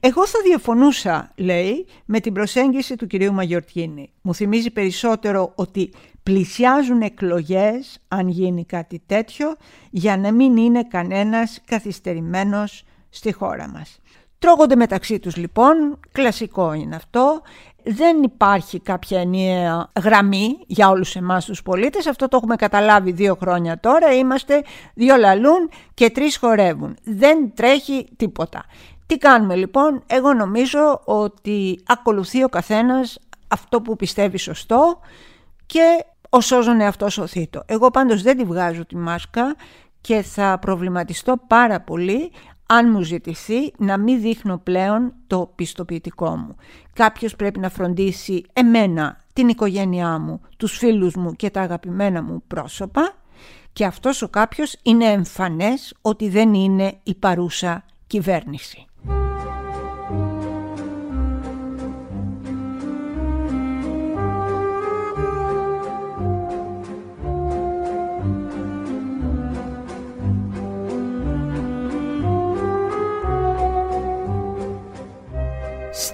Εγώ 0.00 0.26
θα 0.26 0.38
διαφωνούσα, 0.44 1.32
λέει, 1.36 1.86
με 2.04 2.20
την 2.20 2.32
προσέγγιση 2.32 2.96
του 2.96 3.06
κυρίου 3.06 3.32
Μαγιορκίνη. 3.32 4.10
Μου 4.22 4.34
θυμίζει 4.34 4.70
περισσότερο 4.70 5.52
ότι 5.54 5.92
πλησιάζουν 6.22 7.00
εκλογές, 7.00 7.98
αν 8.08 8.28
γίνει 8.28 8.64
κάτι 8.64 9.02
τέτοιο, 9.06 9.56
για 9.90 10.16
να 10.16 10.32
μην 10.32 10.56
είναι 10.56 10.84
κανένας 10.84 11.60
καθυστερημένος 11.64 12.84
στη 13.10 13.32
χώρα 13.32 13.68
μας. 13.68 14.00
Τρώγονται 14.38 14.76
μεταξύ 14.76 15.18
τους 15.18 15.36
λοιπόν, 15.36 16.00
κλασικό 16.12 16.72
είναι 16.72 16.96
αυτό, 16.96 17.42
δεν 17.84 18.22
υπάρχει 18.22 18.80
κάποια 18.80 19.20
ενιαία 19.20 19.90
γραμμή 20.02 20.58
για 20.66 20.88
όλους 20.88 21.16
εμάς 21.16 21.44
τους 21.44 21.62
πολίτες, 21.62 22.06
αυτό 22.06 22.28
το 22.28 22.36
έχουμε 22.36 22.56
καταλάβει 22.56 23.12
δύο 23.12 23.36
χρόνια 23.40 23.80
τώρα, 23.80 24.12
είμαστε 24.12 24.62
δύο 24.94 25.16
λαλούν 25.16 25.70
και 25.94 26.10
τρεις 26.10 26.36
χορεύουν, 26.36 26.96
δεν 27.02 27.54
τρέχει 27.54 28.08
τίποτα. 28.16 28.64
Τι 29.06 29.18
κάνουμε 29.18 29.54
λοιπόν, 29.54 30.02
εγώ 30.06 30.32
νομίζω 30.32 31.00
ότι 31.04 31.82
ακολουθεί 31.86 32.44
ο 32.44 32.48
καθένας 32.48 33.18
αυτό 33.48 33.80
που 33.80 33.96
πιστεύει 33.96 34.38
σωστό 34.38 35.00
και 35.66 36.04
ο 36.28 36.40
σώζον 36.40 36.80
εαυτός 36.80 37.18
οθήτω. 37.18 37.62
Εγώ 37.66 37.90
πάντως 37.90 38.22
δεν 38.22 38.36
τη 38.36 38.44
βγάζω 38.44 38.86
τη 38.86 38.96
μάσκα 38.96 39.56
και 40.00 40.22
θα 40.22 40.58
προβληματιστώ 40.60 41.36
πάρα 41.46 41.80
πολύ 41.80 42.32
αν 42.72 42.90
μου 42.90 43.02
ζητηθεί 43.02 43.72
να 43.78 43.98
μην 43.98 44.20
δείχνω 44.20 44.58
πλέον 44.58 45.12
το 45.26 45.52
πιστοποιητικό 45.54 46.36
μου. 46.36 46.56
Κάποιος 46.92 47.36
πρέπει 47.36 47.58
να 47.58 47.68
φροντίσει 47.68 48.44
εμένα, 48.52 49.20
την 49.32 49.48
οικογένειά 49.48 50.18
μου, 50.18 50.40
τους 50.56 50.76
φίλους 50.76 51.14
μου 51.14 51.32
και 51.32 51.50
τα 51.50 51.60
αγαπημένα 51.60 52.22
μου 52.22 52.42
πρόσωπα 52.46 53.14
και 53.72 53.84
αυτός 53.84 54.22
ο 54.22 54.28
κάποιος 54.28 54.76
είναι 54.82 55.04
εμφανές 55.04 55.94
ότι 56.02 56.28
δεν 56.28 56.54
είναι 56.54 56.98
η 57.02 57.14
παρούσα 57.14 57.84
κυβέρνηση. 58.06 58.86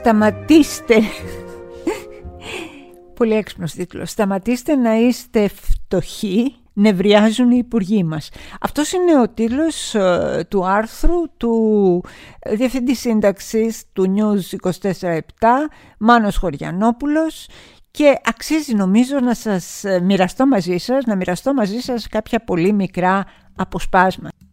Σταματήστε 0.08 1.00
Πολύ 3.14 3.34
έξυπνος 3.34 3.72
τίτλος 3.72 4.10
Σταματήστε 4.10 4.74
να 4.74 4.94
είστε 4.94 5.48
φτωχοί 5.48 6.54
νευριάζουν 6.72 7.50
οι 7.50 7.56
υπουργοί 7.58 8.04
μας. 8.04 8.30
Αυτός 8.60 8.92
είναι 8.92 9.20
ο 9.20 9.28
τίτλος 9.28 9.94
ε, 9.94 10.46
του 10.50 10.66
άρθρου 10.66 11.36
του 11.36 12.04
Διευθυντή 12.50 12.94
Σύνταξης 12.94 13.84
του 13.92 14.14
News 14.16 14.70
24-7 14.92 15.18
Μάνος 15.98 16.36
Χωριανόπουλος 16.36 17.48
και 17.90 18.14
αξίζει 18.24 18.74
νομίζω 18.74 19.20
να 19.20 19.34
σας 19.34 19.84
ε, 19.84 20.00
μοιραστώ 20.00 20.46
μαζί 20.46 20.76
σας, 20.76 21.04
να 21.04 21.16
μοιραστώ 21.16 21.54
μαζί 21.54 21.78
σας 21.78 22.08
κάποια 22.08 22.44
πολύ 22.44 22.72
μικρά 22.72 23.24
αποσπάσματα. 23.56 24.47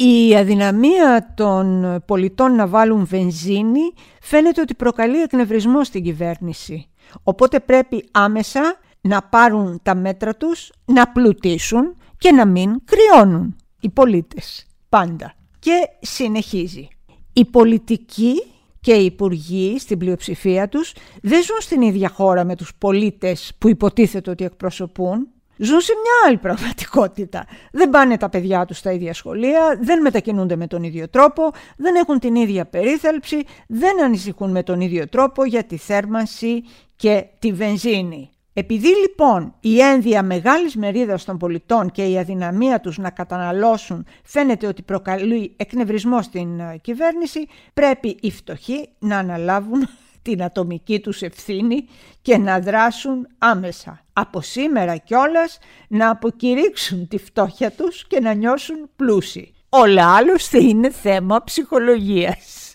Η 0.00 0.36
αδυναμία 0.36 1.32
των 1.34 1.96
πολιτών 2.06 2.54
να 2.54 2.66
βάλουν 2.66 3.06
βενζίνη 3.06 3.92
φαίνεται 4.20 4.60
ότι 4.60 4.74
προκαλεί 4.74 5.22
εκνευρισμό 5.22 5.84
στην 5.84 6.02
κυβέρνηση. 6.02 6.86
Οπότε 7.22 7.60
πρέπει 7.60 8.08
άμεσα 8.10 8.78
να 9.00 9.22
πάρουν 9.22 9.80
τα 9.82 9.94
μέτρα 9.94 10.34
τους, 10.34 10.72
να 10.84 11.08
πλουτίσουν 11.08 11.96
και 12.18 12.32
να 12.32 12.46
μην 12.46 12.76
κρυώνουν 12.84 13.56
οι 13.80 13.90
πολίτες 13.90 14.66
πάντα. 14.88 15.34
Και 15.58 15.88
συνεχίζει. 16.00 16.88
Οι 17.32 17.44
πολιτικοί 17.44 18.34
και 18.80 18.92
οι 18.92 19.04
υπουργοί 19.04 19.78
στην 19.78 19.98
πλειοψηφία 19.98 20.68
τους 20.68 20.92
δεν 21.22 21.42
ζουν 21.42 21.60
στην 21.60 21.82
ίδια 21.82 22.08
χώρα 22.08 22.44
με 22.44 22.56
τους 22.56 22.74
πολίτες 22.78 23.52
που 23.58 23.68
υποτίθεται 23.68 24.30
ότι 24.30 24.44
εκπροσωπούν. 24.44 25.28
Ζουν 25.58 25.80
σε 25.80 25.92
μια 25.92 26.28
άλλη 26.28 26.36
πραγματικότητα. 26.36 27.46
Δεν 27.72 27.90
πάνε 27.90 28.16
τα 28.16 28.28
παιδιά 28.28 28.64
τους 28.64 28.78
στα 28.78 28.92
ίδια 28.92 29.14
σχολεία, 29.14 29.78
δεν 29.80 30.00
μετακινούνται 30.00 30.56
με 30.56 30.66
τον 30.66 30.82
ίδιο 30.82 31.08
τρόπο, 31.08 31.50
δεν 31.76 31.94
έχουν 31.94 32.18
την 32.18 32.34
ίδια 32.34 32.66
περίθαλψη, 32.66 33.44
δεν 33.66 34.02
ανησυχούν 34.02 34.50
με 34.50 34.62
τον 34.62 34.80
ίδιο 34.80 35.08
τρόπο 35.08 35.44
για 35.44 35.64
τη 35.64 35.76
θέρμανση 35.76 36.62
και 36.96 37.26
τη 37.38 37.52
βενζίνη. 37.52 38.30
Επειδή 38.52 38.88
λοιπόν 38.88 39.54
η 39.60 39.80
ένδια 39.80 40.22
μεγάλης 40.22 40.76
μερίδας 40.76 41.24
των 41.24 41.38
πολιτών 41.38 41.90
και 41.90 42.04
η 42.04 42.18
αδυναμία 42.18 42.80
τους 42.80 42.98
να 42.98 43.10
καταναλώσουν 43.10 44.06
φαίνεται 44.24 44.66
ότι 44.66 44.82
προκαλεί 44.82 45.54
εκνευρισμό 45.56 46.22
στην 46.22 46.60
ε, 46.60 46.78
κυβέρνηση, 46.80 47.46
πρέπει 47.74 48.16
οι 48.20 48.30
φτωχοί 48.30 48.88
να 48.98 49.18
αναλάβουν 49.18 49.88
την 50.28 50.42
ατομική 50.42 51.00
τους 51.00 51.22
ευθύνη 51.22 51.88
και 52.22 52.38
να 52.38 52.60
δράσουν 52.60 53.26
άμεσα. 53.38 54.04
Από 54.12 54.40
σήμερα 54.40 54.96
κιόλας 54.96 55.58
να 55.88 56.10
αποκηρύξουν 56.10 57.08
τη 57.08 57.18
φτώχεια 57.18 57.70
τους 57.70 58.06
και 58.06 58.20
να 58.20 58.32
νιώσουν 58.32 58.90
πλούσιοι. 58.96 59.54
Όλα 59.68 60.16
άλλωστε 60.16 60.58
είναι 60.62 60.90
θέμα 60.90 61.44
ψυχολογίας. 61.44 62.74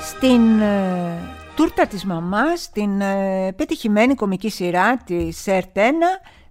Στην 0.00 0.60
ε, 0.60 1.25
τούρτα 1.56 1.86
της 1.86 2.04
μαμάς, 2.04 2.70
την 2.70 3.00
ε, 3.00 3.52
πετυχημένη 3.56 4.14
κομική 4.14 4.50
σειρά 4.50 4.96
της 4.96 5.44
ΕΡΤ1, 5.46 5.90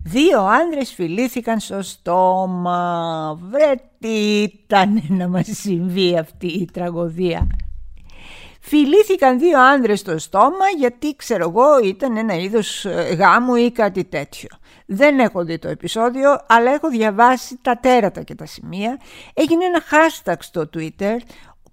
δύο 0.03 0.41
άνδρες 0.41 0.93
φιλήθηκαν 0.93 1.59
στο 1.59 1.81
στόμα. 1.81 3.39
Βρε 3.41 3.73
τι 3.99 4.41
ήταν 4.41 5.03
να 5.07 5.27
μας 5.27 5.47
συμβεί 5.51 6.17
αυτή 6.17 6.47
η 6.47 6.69
τραγωδία. 6.73 7.47
Φιλήθηκαν 8.59 9.39
δύο 9.39 9.61
άνδρες 9.61 9.99
στο 9.99 10.17
στόμα 10.17 10.65
γιατί 10.77 11.15
ξέρω 11.15 11.49
εγώ 11.49 11.79
ήταν 11.83 12.17
ένα 12.17 12.35
είδος 12.35 12.85
ε, 12.85 13.15
γάμου 13.19 13.55
ή 13.55 13.71
κάτι 13.71 14.03
τέτοιο. 14.03 14.49
Δεν 14.85 15.19
έχω 15.19 15.43
δει 15.43 15.59
το 15.59 15.67
επεισόδιο 15.67 16.37
αλλά 16.47 16.71
έχω 16.71 16.89
διαβάσει 16.89 17.59
τα 17.61 17.77
τέρατα 17.77 18.21
και 18.21 18.35
τα 18.35 18.45
σημεία. 18.45 18.99
Έγινε 19.33 19.65
ένα 19.65 19.81
hashtag 19.81 20.37
στο 20.39 20.69
Twitter 20.77 21.17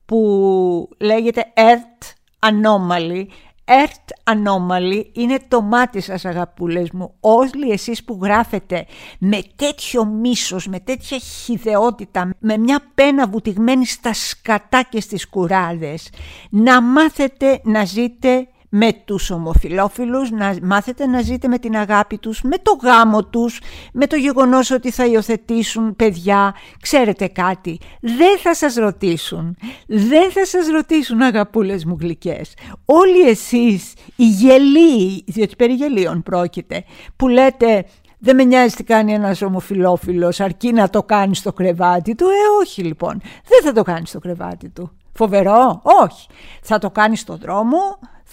που 0.05 0.89
λέγεται 0.99 1.53
Earth 1.57 2.22
Anomaly. 2.47 3.27
Earth 3.65 4.35
Anomaly 4.35 5.05
είναι 5.13 5.39
το 5.49 5.63
μάτι 5.63 6.01
σας 6.01 6.25
αγαπούλες 6.25 6.91
μου. 6.91 7.15
Όλοι 7.21 7.71
εσείς 7.71 8.05
που 8.05 8.19
γράφετε 8.23 8.87
με 9.19 9.43
τέτοιο 9.57 10.05
μίσος, 10.05 10.67
με 10.67 10.81
τέτοια 10.81 11.19
χιδεότητα, 11.19 12.31
με 12.39 12.57
μια 12.57 12.81
πένα 12.95 13.27
βουτυγμένη 13.27 13.87
στα 13.87 14.13
σκατά 14.13 14.83
και 14.83 15.01
στις 15.01 15.29
κουράδες, 15.29 16.11
να 16.51 16.83
μάθετε 16.83 17.61
να 17.65 17.85
ζείτε 17.85 18.49
με 18.75 18.93
τους 19.05 19.31
ομοφιλόφιλους, 19.31 20.31
να 20.31 20.57
μάθετε 20.63 21.07
να 21.07 21.21
ζείτε 21.21 21.49
με 21.49 21.59
την 21.59 21.77
αγάπη 21.77 22.19
τους, 22.19 22.43
με 22.43 22.57
το 22.59 22.79
γάμο 22.83 23.25
τους, 23.25 23.61
με 23.93 24.07
το 24.07 24.17
γεγονός 24.17 24.71
ότι 24.71 24.91
θα 24.91 25.07
υιοθετήσουν 25.07 25.97
παιδιά. 25.97 26.55
Ξέρετε 26.81 27.27
κάτι, 27.27 27.81
δεν 28.01 28.39
θα 28.39 28.55
σας 28.55 28.75
ρωτήσουν, 28.75 29.57
δεν 29.87 30.31
θα 30.31 30.47
σας 30.47 30.67
ρωτήσουν 30.69 31.23
αγαπούλες 31.23 31.85
μου 31.85 31.97
γλυκές. 32.01 32.55
Όλοι 32.85 33.29
εσείς 33.29 33.93
οι 34.17 34.29
γελοί, 34.29 35.25
διότι 35.27 35.57
περί 35.57 35.73
γελίων 35.73 36.23
πρόκειται, 36.23 36.85
που 37.17 37.29
λέτε 37.29 37.85
δεν 38.19 38.37
με 38.37 38.45
νοιάζει 38.45 38.75
τι 38.75 38.85
κάνει 38.85 39.13
ένας 39.13 39.43
ομοφιλόφιλος 39.43 40.41
αρκεί 40.41 40.73
να 40.73 40.91
το 40.91 41.03
κάνει 41.03 41.35
στο 41.35 41.53
κρεβάτι 41.53 42.15
του. 42.15 42.25
Ε, 42.25 42.63
όχι 42.63 42.83
λοιπόν. 42.83 43.21
Δεν 43.49 43.63
θα 43.63 43.73
το 43.73 43.83
κάνει 43.83 44.07
στο 44.07 44.19
κρεβάτι 44.19 44.69
του. 44.69 44.91
Φοβερό, 45.13 45.81
όχι. 45.83 46.29
Θα 46.63 46.79
το 46.79 46.91
κάνει 46.91 47.17
στον 47.17 47.39
δρόμο, 47.39 47.79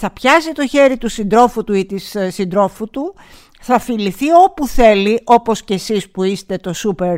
θα 0.01 0.09
πιάσει 0.09 0.51
το 0.51 0.67
χέρι 0.67 0.97
του 0.97 1.09
συντρόφου 1.09 1.63
του 1.63 1.73
ή 1.73 1.85
της 1.85 2.15
ε, 2.15 2.29
συντρόφου 2.29 2.89
του, 2.89 3.15
θα 3.61 3.79
φιληθεί 3.79 4.31
όπου 4.45 4.67
θέλει, 4.67 5.21
όπως 5.23 5.63
και 5.63 5.73
εσείς 5.73 6.09
που 6.09 6.23
είστε 6.23 6.57
το 6.57 6.73
super 6.75 7.15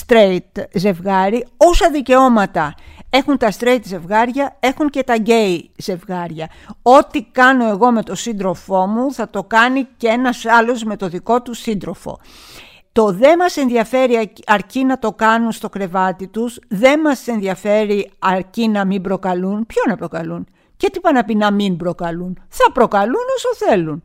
straight 0.00 0.64
ζευγάρι, 0.74 1.46
όσα 1.56 1.90
δικαιώματα 1.90 2.74
έχουν 3.10 3.38
τα 3.38 3.52
straight 3.58 3.80
ζευγάρια, 3.84 4.56
έχουν 4.60 4.90
και 4.90 5.02
τα 5.02 5.14
gay 5.26 5.58
ζευγάρια. 5.76 6.48
Ό,τι 6.82 7.22
κάνω 7.22 7.68
εγώ 7.68 7.90
με 7.90 8.02
το 8.02 8.14
σύντροφό 8.14 8.86
μου 8.86 9.12
θα 9.12 9.30
το 9.30 9.42
κάνει 9.44 9.88
και 9.96 10.08
ένας 10.08 10.46
άλλος 10.46 10.84
με 10.84 10.96
το 10.96 11.08
δικό 11.08 11.42
του 11.42 11.54
σύντροφο. 11.54 12.18
Το 12.92 13.12
δεν 13.12 13.38
μας 13.38 13.56
ενδιαφέρει 13.56 14.32
αρκεί 14.46 14.84
να 14.84 14.98
το 14.98 15.12
κάνουν 15.12 15.52
στο 15.52 15.68
κρεβάτι 15.68 16.26
τους, 16.26 16.58
δεν 16.68 17.00
μας 17.00 17.26
ενδιαφέρει 17.26 18.10
αρκεί 18.18 18.68
να 18.68 18.84
μην 18.84 19.02
προκαλούν. 19.02 19.66
Ποιο 19.66 19.82
να 19.88 19.96
προκαλούν; 19.96 20.46
Και 20.76 20.90
τι 20.90 21.00
πάνε 21.00 21.18
να 21.18 21.24
πει 21.24 21.34
να 21.34 21.50
μην 21.50 21.76
προκαλούν. 21.76 22.42
Θα 22.48 22.72
προκαλούν 22.72 23.24
όσο 23.36 23.66
θέλουν. 23.66 24.02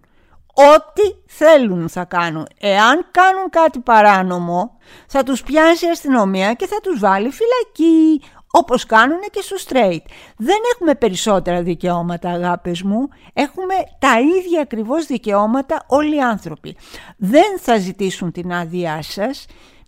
Ό,τι 0.53 1.33
θέλουν 1.33 1.89
θα 1.89 2.05
κάνουν. 2.05 2.47
Εάν 2.59 3.05
κάνουν 3.11 3.49
κάτι 3.49 3.79
παράνομο, 3.79 4.77
θα 5.07 5.23
τους 5.23 5.43
πιάσει 5.43 5.85
η 5.85 5.89
αστυνομία 5.89 6.53
και 6.53 6.67
θα 6.67 6.79
τους 6.81 6.99
βάλει 6.99 7.29
φυλακή, 7.31 8.21
όπως 8.51 8.85
κάνουν 8.85 9.19
και 9.31 9.41
στο 9.41 9.55
straight. 9.67 10.11
Δεν 10.37 10.57
έχουμε 10.73 10.95
περισσότερα 10.95 11.61
δικαιώματα 11.63 12.29
αγάπες 12.29 12.81
μου, 12.81 13.07
έχουμε 13.33 13.73
τα 13.99 14.19
ίδια 14.19 14.61
ακριβώς 14.61 15.05
δικαιώματα 15.05 15.83
όλοι 15.87 16.15
οι 16.15 16.21
άνθρωποι. 16.21 16.75
Δεν 17.17 17.59
θα 17.59 17.77
ζητήσουν 17.77 18.31
την 18.31 18.53
άδειά 18.53 19.01
σας, 19.01 19.45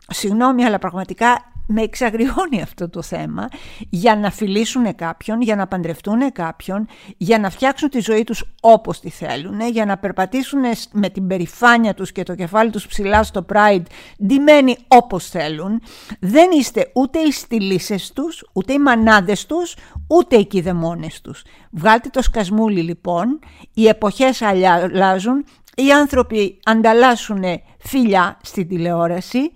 συγγνώμη 0.07 0.65
αλλά 0.65 0.79
πραγματικά 0.79 1.50
με 1.71 1.81
εξαγριώνει 1.81 2.61
αυτό 2.61 2.89
το 2.89 3.01
θέμα 3.01 3.47
για 3.89 4.15
να 4.15 4.31
φιλήσουν 4.31 4.95
κάποιον, 4.95 5.41
για 5.41 5.55
να 5.55 5.67
παντρευτούν 5.67 6.31
κάποιον, 6.31 6.87
για 7.17 7.39
να 7.39 7.49
φτιάξουν 7.49 7.89
τη 7.89 7.99
ζωή 7.99 8.23
τους 8.23 8.43
όπως 8.61 8.99
τη 8.99 9.09
θέλουν, 9.09 9.59
για 9.61 9.85
να 9.85 9.97
περπατήσουν 9.97 10.61
με 10.91 11.09
την 11.09 11.27
περηφάνεια 11.27 11.93
τους 11.93 12.11
και 12.11 12.23
το 12.23 12.35
κεφάλι 12.35 12.69
τους 12.69 12.87
ψηλά 12.87 13.23
στο 13.23 13.45
Pride, 13.53 13.83
ντυμένοι 14.25 14.77
όπως 14.87 15.29
θέλουν. 15.29 15.81
Δεν 16.19 16.49
είστε 16.51 16.91
ούτε 16.93 17.19
οι 17.19 17.31
στυλίσες 17.31 18.11
τους, 18.13 18.43
ούτε 18.53 18.73
οι 18.73 18.79
μανάδες 18.79 19.45
τους, 19.45 19.75
ούτε 20.07 20.35
οι 20.35 20.45
κηδεμόνες 20.45 21.21
τους. 21.21 21.43
Βγάλτε 21.71 22.09
το 22.09 22.21
σκασμούλι 22.21 22.81
λοιπόν, 22.81 23.39
οι 23.73 23.87
εποχές 23.87 24.41
αλλάζουν, 24.41 25.45
οι 25.75 25.91
άνθρωποι 25.91 26.59
ανταλλάσσουν 26.65 27.43
φιλιά 27.79 28.37
στην 28.43 28.67
τηλεόραση 28.67 29.51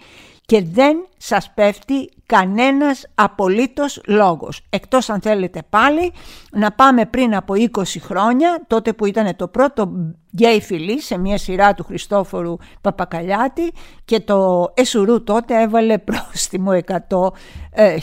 και 0.45 0.63
δεν 0.71 1.07
σας 1.17 1.51
πέφτει 1.53 2.09
κανένας 2.25 3.05
απολύτως 3.15 4.01
λόγος. 4.07 4.61
Εκτός 4.69 5.09
αν 5.09 5.21
θέλετε 5.21 5.61
πάλι 5.69 6.13
να 6.51 6.71
πάμε 6.71 7.05
πριν 7.05 7.35
από 7.35 7.53
20 7.53 7.83
χρόνια, 7.99 8.63
τότε 8.67 8.93
που 8.93 9.05
ήταν 9.05 9.35
το 9.35 9.47
πρώτο 9.47 9.91
γκέι 10.35 10.61
φιλί 10.61 11.01
σε 11.01 11.17
μια 11.17 11.37
σειρά 11.37 11.73
του 11.73 11.83
Χριστόφορου 11.83 12.55
Παπακαλιάτη 12.81 13.71
και 14.05 14.19
το 14.19 14.71
Εσουρού 14.73 15.23
τότε 15.23 15.61
έβαλε 15.61 15.97
πρόστιμο 15.97 16.71
100.000 16.85 17.29
ε, 17.71 17.97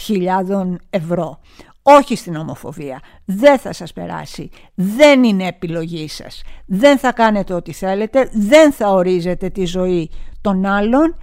ευρώ. 0.91 1.41
Όχι 1.83 2.17
στην 2.17 2.37
ομοφοβία. 2.37 3.01
Δεν 3.25 3.59
θα 3.59 3.73
σας 3.73 3.93
περάσει. 3.93 4.51
Δεν 4.75 5.25
είναι 5.25 5.47
επιλογή 5.47 6.09
σας. 6.09 6.43
Δεν 6.67 6.99
θα 6.99 7.13
κάνετε 7.13 7.55
ό,τι 7.55 7.73
θέλετε. 7.73 8.31
Δεν 8.33 8.73
θα 8.73 8.89
ορίζετε 8.91 9.49
τη 9.49 9.65
ζωή 9.65 10.11
των 10.41 10.67
άλλων 10.67 11.17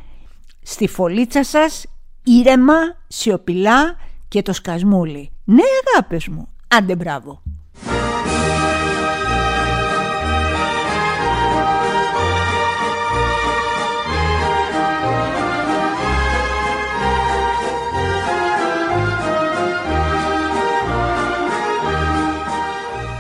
στη 0.62 0.88
φωλίτσα 0.88 1.44
σας 1.44 1.86
ήρεμα, 2.24 2.78
σιωπηλά 3.08 3.96
και 4.28 4.42
το 4.42 4.54
σκασμούλι. 4.54 5.32
Ναι 5.44 5.64
αγάπες 5.94 6.28
μου, 6.28 6.48
Αντεμπράβο. 6.68 7.42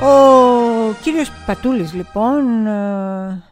Ο 0.02 0.94
κύριος 1.02 1.32
Πατούλης 1.46 1.94
λοιπόν 1.94 2.66
ε, 2.68 3.44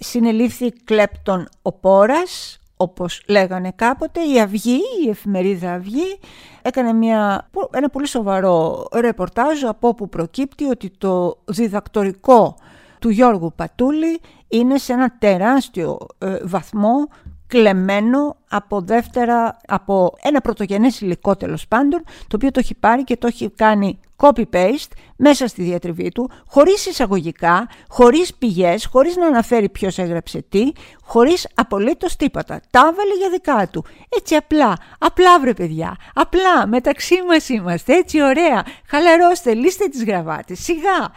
συνελήφθη 0.00 0.72
κλέπτον 0.72 1.48
ο 1.62 1.72
πόρας 1.72 2.58
όπως 2.76 3.22
λέγανε 3.28 3.72
κάποτε, 3.76 4.20
η 4.20 4.40
Αυγή, 4.40 4.80
η 5.04 5.08
εφημερίδα 5.08 5.72
Αυγή, 5.72 6.18
έκανε 6.62 6.92
μια, 6.92 7.48
ένα 7.70 7.88
πολύ 7.88 8.06
σοβαρό 8.06 8.86
ρεπορτάζ 8.94 9.64
από 9.64 9.88
όπου 9.88 10.08
προκύπτει 10.08 10.64
ότι 10.64 10.90
το 10.98 11.38
διδακτορικό 11.44 12.56
του 12.98 13.08
Γιώργου 13.08 13.52
Πατούλη 13.56 14.20
είναι 14.48 14.78
σε 14.78 14.92
ένα 14.92 15.16
τεράστιο 15.18 15.98
ε, 16.18 16.36
βαθμό 16.42 17.08
κλεμμένο 17.46 18.36
από 18.48 18.80
δεύτερα, 18.80 19.56
από 19.66 20.14
ένα 20.22 20.40
πρωτογενές 20.40 21.00
υλικό 21.00 21.36
τέλος 21.36 21.68
πάντων, 21.68 22.02
το 22.04 22.36
οποίο 22.36 22.50
το 22.50 22.58
έχει 22.58 22.74
πάρει 22.74 23.04
και 23.04 23.16
το 23.16 23.26
έχει 23.26 23.50
κάνει 23.50 24.00
copy-paste 24.16 24.90
μέσα 25.16 25.46
στη 25.46 25.62
διατριβή 25.62 26.08
του, 26.08 26.30
χωρίς 26.46 26.86
εισαγωγικά, 26.86 27.68
χωρίς 27.88 28.34
πηγές, 28.34 28.86
χωρίς 28.86 29.16
να 29.16 29.26
αναφέρει 29.26 29.68
ποιος 29.68 29.98
έγραψε 29.98 30.44
τι, 30.48 30.72
χωρίς 31.02 31.48
απολύτως 31.54 32.16
τίποτα. 32.16 32.60
Τα 32.70 32.80
έβαλε 32.80 33.14
για 33.18 33.30
δικά 33.30 33.68
του. 33.68 33.84
Έτσι 34.16 34.34
απλά, 34.34 34.76
απλά 34.98 35.40
βρε 35.40 35.54
παιδιά, 35.54 35.96
απλά. 36.14 36.66
Μεταξύ 36.66 37.22
μας 37.28 37.48
είμαστε, 37.48 37.96
έτσι 37.96 38.22
ωραία, 38.22 38.64
χαλαρώστε, 38.86 39.54
λύστε 39.54 39.86
τις 39.86 40.04
γραβάτες, 40.04 40.58
σιγά, 40.60 41.12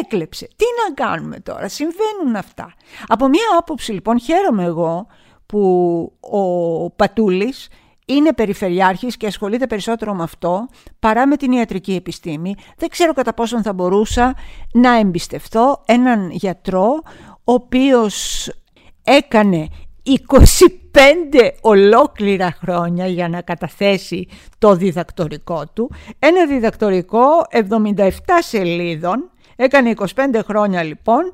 έκλεψε. 0.00 0.46
Τι 0.56 0.64
να 0.88 0.94
κάνουμε 0.94 1.40
τώρα, 1.40 1.68
συμβαίνουν 1.68 2.36
αυτά. 2.36 2.74
Από 3.06 3.28
μία 3.28 3.46
άποψη 3.58 3.92
λοιπόν 3.92 4.20
χαίρομαι 4.20 4.64
εγώ 4.64 5.06
που 5.46 6.12
ο 6.20 6.90
Πατούλης 6.90 7.68
είναι 8.06 8.32
περιφερειάρχης 8.32 9.16
και 9.16 9.26
ασχολείται 9.26 9.66
περισσότερο 9.66 10.14
με 10.14 10.22
αυτό 10.22 10.66
παρά 10.98 11.26
με 11.26 11.36
την 11.36 11.52
ιατρική 11.52 11.94
επιστήμη. 11.94 12.54
Δεν 12.76 12.88
ξέρω 12.88 13.12
κατά 13.12 13.34
πόσον 13.34 13.62
θα 13.62 13.72
μπορούσα 13.72 14.34
να 14.72 14.98
εμπιστευτώ 14.98 15.82
έναν 15.86 16.30
γιατρό 16.30 17.00
ο 17.44 17.52
οποίος 17.52 18.48
έκανε 19.04 19.68
25 20.06 21.50
ολόκληρα 21.60 22.56
χρόνια 22.60 23.06
για 23.06 23.28
να 23.28 23.40
καταθέσει 23.42 24.28
το 24.58 24.76
διδακτορικό 24.76 25.64
του. 25.72 25.90
Ένα 26.18 26.46
διδακτορικό 26.46 27.22
77 27.68 28.08
σελίδων, 28.38 29.30
έκανε 29.56 29.94
25 29.96 30.04
χρόνια 30.44 30.82
λοιπόν 30.82 31.30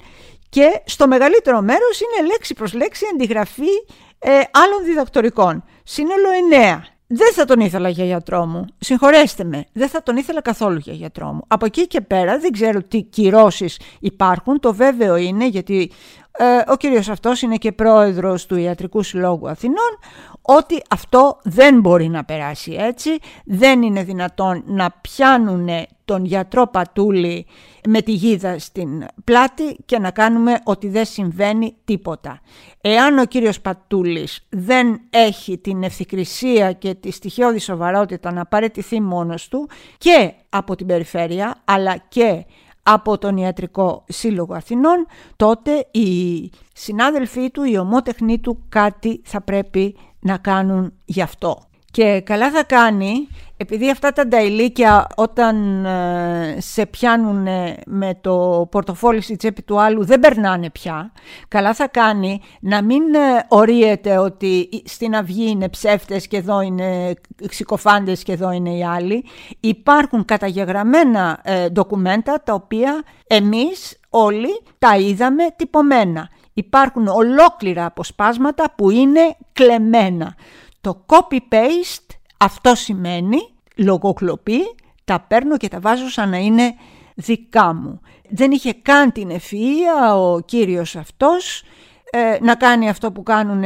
και 0.51 0.83
στο 0.85 1.07
μεγαλύτερο 1.07 1.61
μέρος 1.61 2.01
είναι 2.01 2.29
λέξη 2.29 2.55
προς 2.55 2.73
λέξη 2.73 3.05
αντιγραφή 3.13 3.71
ε, 4.19 4.31
άλλων 4.31 4.85
διδακτορικών. 4.85 5.65
Σύνολο 5.83 6.29
9. 6.53 6.81
Δεν 7.07 7.33
θα 7.33 7.45
τον 7.45 7.61
ήθελα 7.61 7.89
για 7.89 8.05
γιατρό 8.05 8.47
μου. 8.47 8.65
Συγχωρέστε 8.79 9.45
με. 9.45 9.65
Δεν 9.73 9.89
θα 9.89 10.03
τον 10.03 10.17
ήθελα 10.17 10.41
καθόλου 10.41 10.79
για 10.79 10.93
γιατρό 10.93 11.33
μου. 11.33 11.41
Από 11.47 11.65
εκεί 11.65 11.87
και 11.87 12.01
πέρα 12.01 12.39
δεν 12.39 12.51
ξέρω 12.53 12.83
τι 12.83 13.03
κυρώσεις 13.03 13.81
υπάρχουν. 14.01 14.61
Το 14.61 14.75
βέβαιο 14.75 15.17
είναι 15.17 15.47
γιατί 15.47 15.91
ε, 16.33 16.45
ο 16.73 16.77
κύριος 16.77 17.09
αυτός 17.09 17.43
είναι 17.43 17.57
και 17.57 17.73
πρόεδρος 17.73 18.47
του 18.47 18.57
Ιατρικού 18.57 19.03
Συλλόγου 19.03 19.49
Αθηνών 19.49 19.99
ότι 20.43 20.83
αυτό 20.91 21.39
δεν 21.43 21.81
μπορεί 21.81 22.09
να 22.09 22.25
περάσει 22.25 22.77
έτσι, 22.79 23.11
δεν 23.45 23.83
είναι 23.83 24.03
δυνατόν 24.03 24.63
να 24.67 24.91
πιάνουν 25.01 25.69
τον 26.11 26.25
γιατρό 26.25 26.67
Πατούλη 26.67 27.47
με 27.89 28.03
τη 28.03 28.13
γίδα 28.13 28.59
στην 28.59 29.07
πλάτη 29.25 29.77
και 29.85 29.99
να 29.99 30.11
κάνουμε 30.11 30.61
ότι 30.65 30.89
δεν 30.89 31.05
συμβαίνει 31.05 31.75
τίποτα. 31.85 32.41
Εάν 32.81 33.19
ο 33.19 33.25
κύριος 33.25 33.61
Πατούλης 33.61 34.47
δεν 34.49 35.01
έχει 35.11 35.59
την 35.59 35.83
ευθυκρισία 35.83 36.73
και 36.73 36.95
τη 36.95 37.11
στοιχειώδη 37.11 37.59
σοβαρότητα 37.59 38.33
να 38.33 38.47
παρετηθεί 38.47 39.01
μόνος 39.01 39.49
του 39.49 39.69
και 39.99 40.33
από 40.49 40.77
την 40.77 40.87
περιφέρεια 40.87 41.61
αλλά 41.65 41.97
και 42.09 42.45
από 42.83 43.19
τον 43.19 43.37
Ιατρικό 43.37 44.05
Σύλλογο 44.09 44.55
Αθηνών, 44.55 45.07
τότε 45.37 45.87
οι 45.91 46.51
συνάδελφοί 46.75 47.51
του, 47.51 47.65
οι 47.65 47.79
ομότεχνοί 47.79 48.39
του 48.39 48.65
κάτι 48.69 49.21
θα 49.25 49.41
πρέπει 49.41 49.97
να 50.21 50.39
κάνουν 50.39 50.93
γι' 51.05 51.23
αυτό. 51.23 51.70
Και 51.91 52.21
καλά 52.21 52.51
θα 52.51 52.65
κάνει, 52.65 53.29
επειδή 53.57 53.91
αυτά 53.91 54.13
τα 54.13 54.27
νταϊλίκια 54.27 55.07
όταν 55.17 55.85
ε, 55.85 56.57
σε 56.59 56.87
πιάνουν 56.87 57.47
με 57.87 58.19
το 58.21 58.67
πορτοφόλι 58.71 59.21
στη 59.21 59.37
τσέπη 59.37 59.63
του 59.63 59.81
άλλου 59.81 60.05
δεν 60.05 60.21
περνάνε 60.21 60.71
πια, 60.71 61.13
καλά 61.49 61.75
θα 61.75 61.89
κάνει 61.89 62.41
να 62.61 62.83
μην 62.83 63.15
ε, 63.15 63.45
ορίεται 63.49 64.19
ότι 64.19 64.69
στην 64.85 65.17
αυγή 65.17 65.51
είναι 65.51 65.69
ψεύτες 65.69 66.29
και 66.29 66.37
εδώ 66.37 66.61
είναι 66.61 67.15
ξικοφάντες 67.49 68.23
και 68.23 68.33
εδώ 68.33 68.51
είναι 68.51 68.71
οι 68.71 68.85
άλλοι. 68.85 69.25
Υπάρχουν 69.61 70.25
καταγεγραμμένα 70.25 71.41
ε, 71.43 71.69
ντοκουμέντα 71.69 72.43
τα 72.45 72.55
οποία 72.55 73.03
εμείς 73.27 74.01
όλοι 74.09 74.63
τα 74.79 74.97
είδαμε 74.97 75.45
τυπωμένα. 75.57 76.29
Υπάρχουν 76.53 77.09
ολόκληρα 77.09 77.85
αποσπάσματα 77.85 78.73
που 78.77 78.91
είναι 78.91 79.37
κλεμμένα. 79.53 80.35
Το 80.81 81.05
copy-paste 81.07 82.17
αυτό 82.39 82.75
σημαίνει 82.75 83.39
λογοκλοπή, 83.77 84.75
τα 85.05 85.21
παίρνω 85.29 85.57
και 85.57 85.69
τα 85.69 85.81
βάζω 85.81 86.09
σαν 86.09 86.29
να 86.29 86.37
είναι 86.37 86.75
δικά 87.15 87.75
μου. 87.75 88.01
Δεν 88.29 88.51
είχε 88.51 88.73
καν 88.73 89.13
την 89.13 89.31
ευφυΐα 89.31 90.17
ο 90.17 90.41
κύριος 90.41 90.97
αυτός 90.97 91.63
ε, 92.11 92.37
να 92.41 92.55
κάνει 92.55 92.89
αυτό 92.89 93.13
που 93.13 93.23
κάνουν 93.23 93.65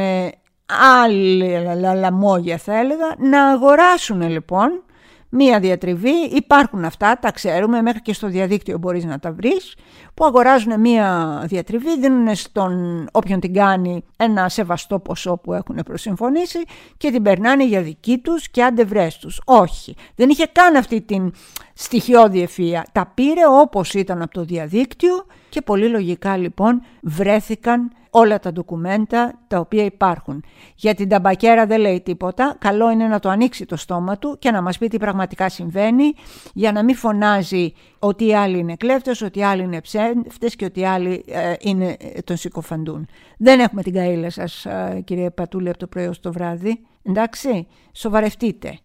άλλοι 1.03 1.63
λαμόγια 1.95 2.57
θα 2.57 2.77
έλεγα, 2.79 3.15
να 3.17 3.47
αγοράσουν 3.47 4.29
λοιπόν 4.29 4.83
μία 5.35 5.59
διατριβή, 5.59 6.25
υπάρχουν 6.31 6.85
αυτά, 6.85 7.19
τα 7.19 7.31
ξέρουμε, 7.31 7.81
μέχρι 7.81 8.01
και 8.01 8.13
στο 8.13 8.27
διαδίκτυο 8.27 8.77
μπορείς 8.77 9.05
να 9.05 9.19
τα 9.19 9.31
βρεις, 9.31 9.75
που 10.13 10.25
αγοράζουν 10.25 10.79
μία 10.79 11.41
διατριβή, 11.45 11.99
δίνουν 11.99 12.35
στον 12.35 13.05
όποιον 13.11 13.39
την 13.39 13.53
κάνει 13.53 14.03
ένα 14.17 14.49
σεβαστό 14.49 14.99
ποσό 14.99 15.37
που 15.37 15.53
έχουν 15.53 15.79
προσυμφωνήσει 15.85 16.59
και 16.97 17.11
την 17.11 17.21
περνάνε 17.21 17.65
για 17.65 17.81
δική 17.81 18.17
τους 18.17 18.49
και 18.49 18.63
αντεβρές 18.63 19.17
τους. 19.17 19.41
Όχι, 19.45 19.95
δεν 20.15 20.29
είχε 20.29 20.45
καν 20.51 20.75
αυτή 20.75 21.01
την 21.01 21.33
στοιχειώδη 21.73 22.47
ευφυΐα. 22.49 22.81
Τα 22.91 23.11
πήρε 23.13 23.47
όπως 23.61 23.93
ήταν 23.93 24.21
από 24.21 24.33
το 24.33 24.43
διαδίκτυο 24.43 25.25
και 25.55 25.61
πολύ 25.61 25.87
λογικά 25.87 26.37
λοιπόν 26.37 26.81
βρέθηκαν 27.01 27.91
όλα 28.09 28.39
τα 28.39 28.51
ντοκουμέντα 28.51 29.39
τα 29.47 29.59
οποία 29.59 29.83
υπάρχουν. 29.83 30.43
Για 30.75 30.95
την 30.95 31.09
ταμπακέρα 31.09 31.65
δεν 31.65 31.79
λέει 31.79 32.01
τίποτα, 32.01 32.55
καλό 32.59 32.91
είναι 32.91 33.07
να 33.07 33.19
το 33.19 33.29
ανοίξει 33.29 33.65
το 33.65 33.75
στόμα 33.75 34.17
του 34.17 34.37
και 34.39 34.51
να 34.51 34.61
μας 34.61 34.77
πει 34.77 34.87
τι 34.87 34.97
πραγματικά 34.97 35.49
συμβαίνει 35.49 36.13
για 36.53 36.71
να 36.71 36.83
μην 36.83 36.95
φωνάζει 36.95 37.73
ότι 37.99 38.27
οι 38.27 38.35
άλλοι 38.35 38.57
είναι 38.57 38.75
κλέφτες, 38.75 39.21
ότι 39.21 39.39
οι 39.39 39.43
άλλοι 39.43 39.63
είναι 39.63 39.81
ψεύτες 39.81 40.55
και 40.55 40.65
ότι 40.65 40.79
οι 40.79 40.85
άλλοι 40.85 41.23
ε, 41.27 41.53
είναι, 41.59 41.95
ε, 41.99 42.21
τον 42.21 42.37
συκοφαντούν. 42.37 43.07
Δεν 43.37 43.59
έχουμε 43.59 43.81
την 43.81 43.93
καήλα 43.93 44.29
σας 44.29 44.65
ε, 44.65 45.01
κύριε 45.05 45.29
Πατούλη 45.29 45.69
από 45.69 45.77
το 45.77 45.87
πρωί 45.87 46.05
ως 46.05 46.19
το 46.19 46.31
βράδυ, 46.31 46.85
εντάξει, 47.03 47.67
σοβαρευτείτε. 47.91 48.79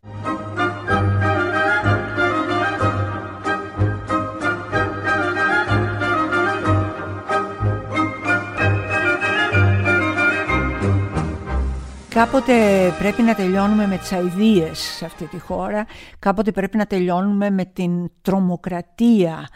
Κάποτε 12.14 12.55
πρέπει 12.99 13.23
να 13.23 13.35
τελειώνουμε 13.35 13.87
με 13.87 13.96
τις 13.96 14.12
αηδίες 14.12 14.79
σε 14.79 15.05
αυτή 15.05 15.25
τη 15.25 15.38
χώρα, 15.38 15.87
κάποτε 16.18 16.53
πρέπει 16.53 16.77
να 16.77 16.87
τελειώνουμε 16.87 17.51
με 17.51 17.64
την 17.64 18.11
τρομοκρατία 18.23 19.49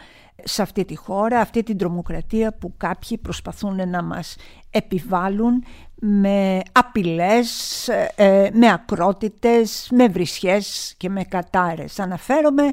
σε 0.43 0.61
αυτή 0.61 0.85
τη 0.85 0.95
χώρα, 0.95 1.39
αυτή 1.39 1.63
την 1.63 1.77
τρομοκρατία 1.77 2.57
που 2.59 2.73
κάποιοι 2.77 3.17
προσπαθούν 3.17 3.89
να 3.89 4.03
μας 4.03 4.35
επιβάλλουν 4.69 5.63
με 5.95 6.61
απειλές, 6.71 7.87
ε, 8.15 8.49
με 8.53 8.71
ακρότητες, 8.71 9.87
με 9.91 10.07
βρισιές 10.07 10.95
και 10.97 11.09
με 11.09 11.23
κατάρες. 11.23 11.99
Αναφέρομαι 11.99 12.63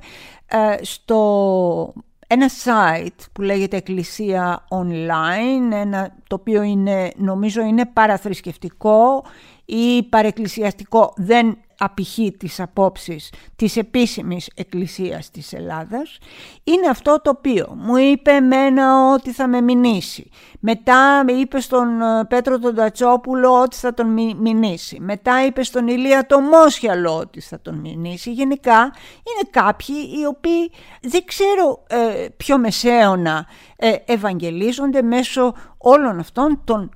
ε, 0.47 0.85
στο 0.85 1.95
ένα 2.27 2.49
site 2.65 3.25
που 3.33 3.43
λέγεται 3.43 3.77
Εκκλησία 3.77 4.65
Online, 4.69 5.73
ένα, 5.73 6.15
το 6.27 6.35
οποίο 6.35 6.63
είναι, 6.63 7.13
νομίζω 7.17 7.63
είναι 7.63 7.87
παραθρησκευτικό 7.87 9.25
ή 9.65 10.03
παρεκκλησιαστικό 10.03 11.13
δεν 11.17 11.57
απηχεί 11.79 12.37
τις 12.39 12.61
απόψεις 12.61 13.33
της 13.57 13.77
επίσημης 13.77 14.51
εκκλησίας 14.55 15.31
της 15.31 15.53
Ελλάδας 15.53 16.19
είναι 16.65 16.89
αυτό 16.91 17.21
το 17.23 17.31
οποίο 17.31 17.75
μου 17.77 17.97
είπε 17.97 18.31
εμένα 18.31 19.13
ότι 19.13 19.33
θα 19.33 19.49
με 19.49 19.61
μηνύσει. 19.61 20.31
Μετά 20.61 21.25
είπε 21.41 21.61
στον 21.61 22.01
ε, 22.01 22.25
Πέτρο 22.25 22.59
τον 22.59 22.75
Τατσόπουλο 22.75 23.61
ότι 23.61 23.77
θα 23.77 23.95
τον 23.95 24.07
μηνύσει. 24.41 24.99
Μετά 25.01 25.47
είπε 25.47 25.63
στον 25.63 25.89
Ηλία 25.89 26.27
το 26.27 26.41
Μόσιαλο 26.41 27.17
ότι 27.17 27.41
θα 27.41 27.61
τον 27.61 27.75
μηνύσει. 27.75 28.33
Γενικά 28.33 28.79
είναι 28.79 29.51
κάποιοι 29.51 29.97
οι 30.21 30.27
οποίοι 30.27 30.71
δεν 31.01 31.25
ξέρω 31.25 31.85
ε, 31.87 32.27
ποιο 32.37 32.59
μεσαίωνα 32.59 33.47
ε, 33.77 33.95
ευαγγελίζονται 34.05 35.03
μέσω 35.03 35.55
όλων 35.79 36.19
αυτών 36.19 36.61
των 36.65 36.91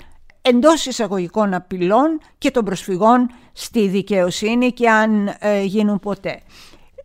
εντός 0.49 0.87
εισαγωγικών 0.87 1.55
απειλών 1.55 2.21
και 2.39 2.51
των 2.51 2.65
προσφυγών 2.65 3.31
στη 3.53 3.89
δικαιοσύνη 3.89 4.73
και 4.73 4.91
αν 4.91 5.37
ε, 5.39 5.63
γίνουν 5.63 5.99
ποτέ. 5.99 6.41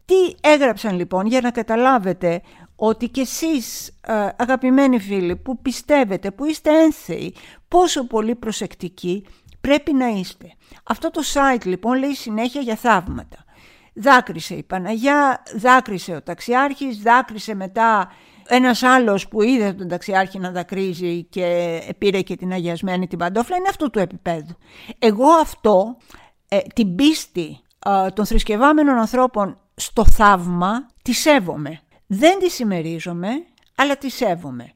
Τι 0.06 0.50
έγραψαν 0.50 0.96
λοιπόν 0.96 1.26
για 1.26 1.42
να 1.42 1.52
καταλάβετε 1.52 2.42
ότι 2.76 3.08
κι 3.08 3.20
εσείς 3.20 3.88
ε, 3.88 4.30
αγαπημένοι 4.38 5.00
φίλοι 5.00 5.36
που 5.36 5.62
πιστεύετε, 5.62 6.32
που 6.32 6.46
είστε 6.46 6.82
ένθεοι, 6.82 7.36
πόσο 7.68 8.08
πολύ 8.08 8.36
προσεκτικοί 8.36 9.26
πρέπει 9.62 9.94
να 9.94 10.08
είστε. 10.08 10.54
Αυτό 10.84 11.12
το 11.12 11.22
site 11.34 11.66
λοιπόν 11.66 11.98
λέει 11.98 12.14
συνέχεια 12.14 12.62
για 12.62 12.76
θαύματα. 12.76 13.46
Δάκρυσε 13.94 14.56
η 14.56 14.64
Παναγιά, 14.64 15.44
δάκρυσε 15.56 16.16
ο 16.16 16.22
ταξιάρχης, 16.22 16.98
δάκρυσε 16.98 17.56
μετά 17.56 18.12
ένας 18.54 18.84
άλλος 18.84 19.28
που 19.28 19.42
είδε 19.42 19.74
τον 19.74 19.88
ταξιάρχη 19.88 20.40
να 20.40 20.52
δακρύζει 20.52 21.24
και 21.24 21.80
πήρε 21.98 22.22
και 22.22 22.36
την 22.36 22.52
αγιασμένη 22.52 23.08
την 23.08 23.18
παντόφλα 23.18 23.56
είναι 23.56 23.68
αυτού 23.70 23.90
του 23.90 24.00
επίπεδου. 24.00 24.56
Εγώ 25.00 25.30
αυτό, 25.30 25.98
ε, 26.48 26.58
την 26.76 26.96
πίστη 26.96 27.60
ε, 27.86 28.10
των 28.10 28.26
θρησκευάμενων 28.26 28.98
ανθρώπων 28.98 29.58
στο 29.76 30.06
θαύμα, 30.06 30.88
τη 31.02 31.14
σέβομαι. 31.14 31.80
Δεν 32.08 32.40
τη 32.40 32.50
συμμερίζομαι, 32.50 33.30
αλλά 33.76 33.98
τη 33.98 34.10
σέβομαι. 34.10 34.74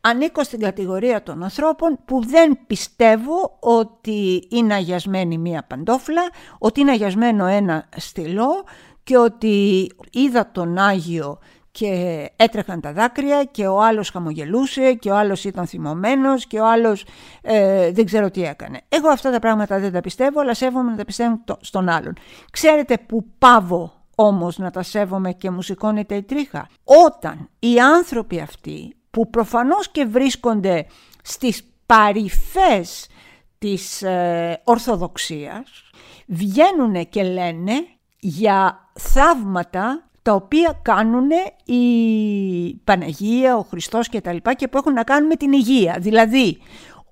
Ανήκω 0.00 0.44
στην 0.44 0.60
κατηγορία 0.60 1.22
των 1.22 1.42
ανθρώπων 1.42 1.98
που 2.04 2.26
δεν 2.26 2.58
πιστεύω 2.66 3.56
ότι 3.60 4.48
είναι 4.50 4.74
αγιασμένη 4.74 5.38
μία 5.38 5.64
παντόφλα, 5.66 6.22
ότι 6.58 6.80
είναι 6.80 6.90
αγιασμένο 6.90 7.46
ένα 7.46 7.88
στυλό 7.96 8.64
και 9.04 9.16
ότι 9.16 9.88
είδα 10.10 10.50
τον 10.52 10.78
Άγιο 10.78 11.38
και 11.76 12.30
έτρεχαν 12.36 12.80
τα 12.80 12.92
δάκρυα 12.92 13.44
και 13.44 13.66
ο 13.66 13.82
άλλος 13.82 14.10
χαμογελούσε 14.10 14.92
και 14.92 15.10
ο 15.10 15.16
άλλος 15.16 15.44
ήταν 15.44 15.66
θυμωμένος 15.66 16.46
και 16.46 16.60
ο 16.60 16.66
άλλος 16.68 17.04
ε, 17.42 17.90
δεν 17.92 18.04
ξέρω 18.04 18.30
τι 18.30 18.42
έκανε. 18.44 18.80
Εγώ 18.88 19.08
αυτά 19.08 19.30
τα 19.30 19.38
πράγματα 19.38 19.78
δεν 19.78 19.92
τα 19.92 20.00
πιστεύω, 20.00 20.40
αλλά 20.40 20.54
σέβομαι 20.54 20.90
να 20.90 20.96
τα 20.96 21.04
πιστεύω 21.04 21.40
στον 21.60 21.88
άλλον. 21.88 22.12
Ξέρετε 22.50 22.98
που 22.98 23.24
πάβω 23.38 23.92
όμως 24.14 24.58
να 24.58 24.70
τα 24.70 24.82
σέβομαι 24.82 25.32
και 25.32 25.50
μου 25.50 25.62
σηκώνεται 25.62 26.14
η 26.14 26.22
τρίχα; 26.22 26.68
Όταν 26.84 27.48
οι 27.58 27.80
άνθρωποι 27.80 28.40
αυτοί 28.40 28.96
που 29.10 29.30
προφανώς 29.30 29.88
και 29.90 30.04
βρίσκονται 30.04 30.86
στις 31.22 31.62
παρυφές 31.86 33.06
της 33.58 34.02
ε, 34.02 34.60
Ορθοδοξίας 34.64 35.90
βγαίνουν 36.26 37.08
και 37.08 37.22
λένε 37.22 37.72
για 38.18 38.88
θαύματα 38.98 40.05
τα 40.26 40.34
οποία 40.34 40.78
κάνουν 40.82 41.28
η 41.64 41.84
Παναγία, 42.84 43.56
ο 43.56 43.62
Χριστός 43.62 44.08
και 44.08 44.20
τα 44.20 44.32
λοιπά 44.32 44.54
και 44.54 44.68
που 44.68 44.78
έχουν 44.78 44.92
να 44.92 45.02
κάνουν 45.02 45.26
με 45.26 45.34
την 45.34 45.52
υγεία. 45.52 45.96
Δηλαδή, 46.00 46.58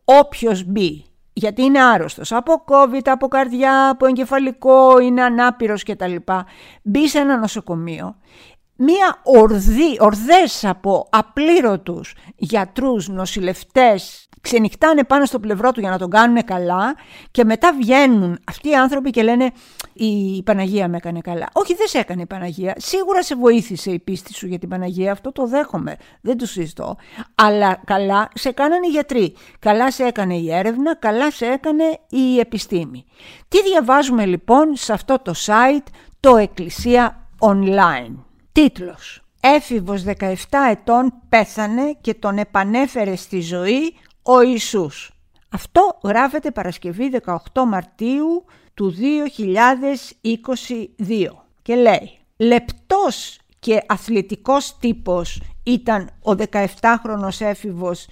όποιος 0.05 0.65
μπει, 0.65 1.05
γιατί 1.33 1.63
είναι 1.63 1.83
άρρωστος 1.83 2.33
από 2.33 2.65
COVID, 2.69 3.03
από 3.05 3.29
καρδιά, 3.29 3.89
από 3.89 4.07
εγκεφαλικό, 4.07 4.99
είναι 4.99 5.23
ανάπηρος 5.23 5.83
και 5.83 5.97
τα 5.97 6.07
λοιπά, 6.07 6.47
μπει 6.83 7.09
σε 7.09 7.19
ένα 7.19 7.39
νοσοκομείο, 7.39 8.17
μία 8.77 9.21
ορδή, 9.23 9.97
ορδές 9.99 10.65
από 10.65 11.09
απλήρωτους 11.11 12.15
γιατρούς, 12.37 13.09
νοσηλευτές, 13.09 14.29
ξενυχτάνε 14.45 15.05
πάνω 15.05 15.25
στο 15.25 15.41
πλευρό 15.41 15.73
του 15.73 15.81
για 15.81 15.91
να 15.91 15.99
τον 15.99 16.11
κάνουν 16.11 16.45
καλά 16.45 16.97
και 17.31 17.45
μετά 17.45 17.73
βγαίνουν 17.73 18.39
αυτοί 18.45 18.69
οι 18.69 18.75
άνθρωποι 18.75 19.11
και 19.11 19.23
λένε 19.23 19.51
η 19.93 20.43
Παναγία 20.43 20.89
με 20.89 20.97
έκανε 20.97 21.21
καλά. 21.21 21.49
Όχι 21.53 21.75
δεν 21.75 21.87
σε 21.87 21.99
έκανε 21.99 22.23
η 22.23 22.27
Παναγία, 22.27 22.75
σίγουρα 22.77 23.23
σε 23.23 23.35
βοήθησε 23.35 23.91
η 23.91 23.99
πίστη 23.99 24.35
σου 24.35 24.47
για 24.47 24.59
την 24.59 24.69
Παναγία, 24.69 25.13
αυτό 25.13 25.33
το 25.33 25.47
δέχομαι, 25.47 25.97
δεν 26.21 26.39
το 26.39 26.47
συζητώ. 26.47 26.97
Αλλά 27.35 27.81
καλά 27.85 28.29
σε 28.35 28.53
κάνανε 28.53 28.87
οι 28.87 28.91
γιατροί, 28.91 29.35
καλά 29.59 29.91
σε 29.91 30.05
έκανε 30.05 30.35
η 30.35 30.53
έρευνα, 30.53 30.97
καλά 30.97 31.31
σε 31.31 31.47
έκανε 31.47 31.85
η 32.09 32.39
επιστήμη. 32.39 33.05
Τι 33.49 33.63
διαβάζουμε 33.63 34.27
λοιπόν 34.27 34.77
σε 34.77 34.93
αυτό 34.93 35.19
το 35.23 35.33
site, 35.47 35.87
το 36.21 36.37
Εκκλησία 36.37 37.29
Online. 37.39 38.15
Τίτλος 38.53 39.25
Έφηβος 39.47 40.05
17 40.19 40.35
ετών 40.71 41.13
πέθανε 41.29 41.97
και 42.01 42.15
τον 42.15 42.39
επανέφερε 42.39 43.17
στη 43.17 43.41
ζωή 43.41 43.95
ο 44.27 44.43
Ιησούς. 44.43 45.11
Αυτό 45.49 45.99
γράφεται 46.05 46.51
Παρασκευή 46.51 47.11
18 47.25 47.37
Μαρτίου 47.67 48.45
του 48.75 48.95
2022 50.23 51.29
και 51.63 51.75
λέει 51.75 52.19
«Λεπτός 52.37 53.39
και 53.59 53.83
αθλητικός 53.87 54.79
τύπος 54.79 55.43
ήταν 55.63 56.11
ο 56.23 56.33
17χρονος 56.33 57.41
έφηβος 57.41 58.07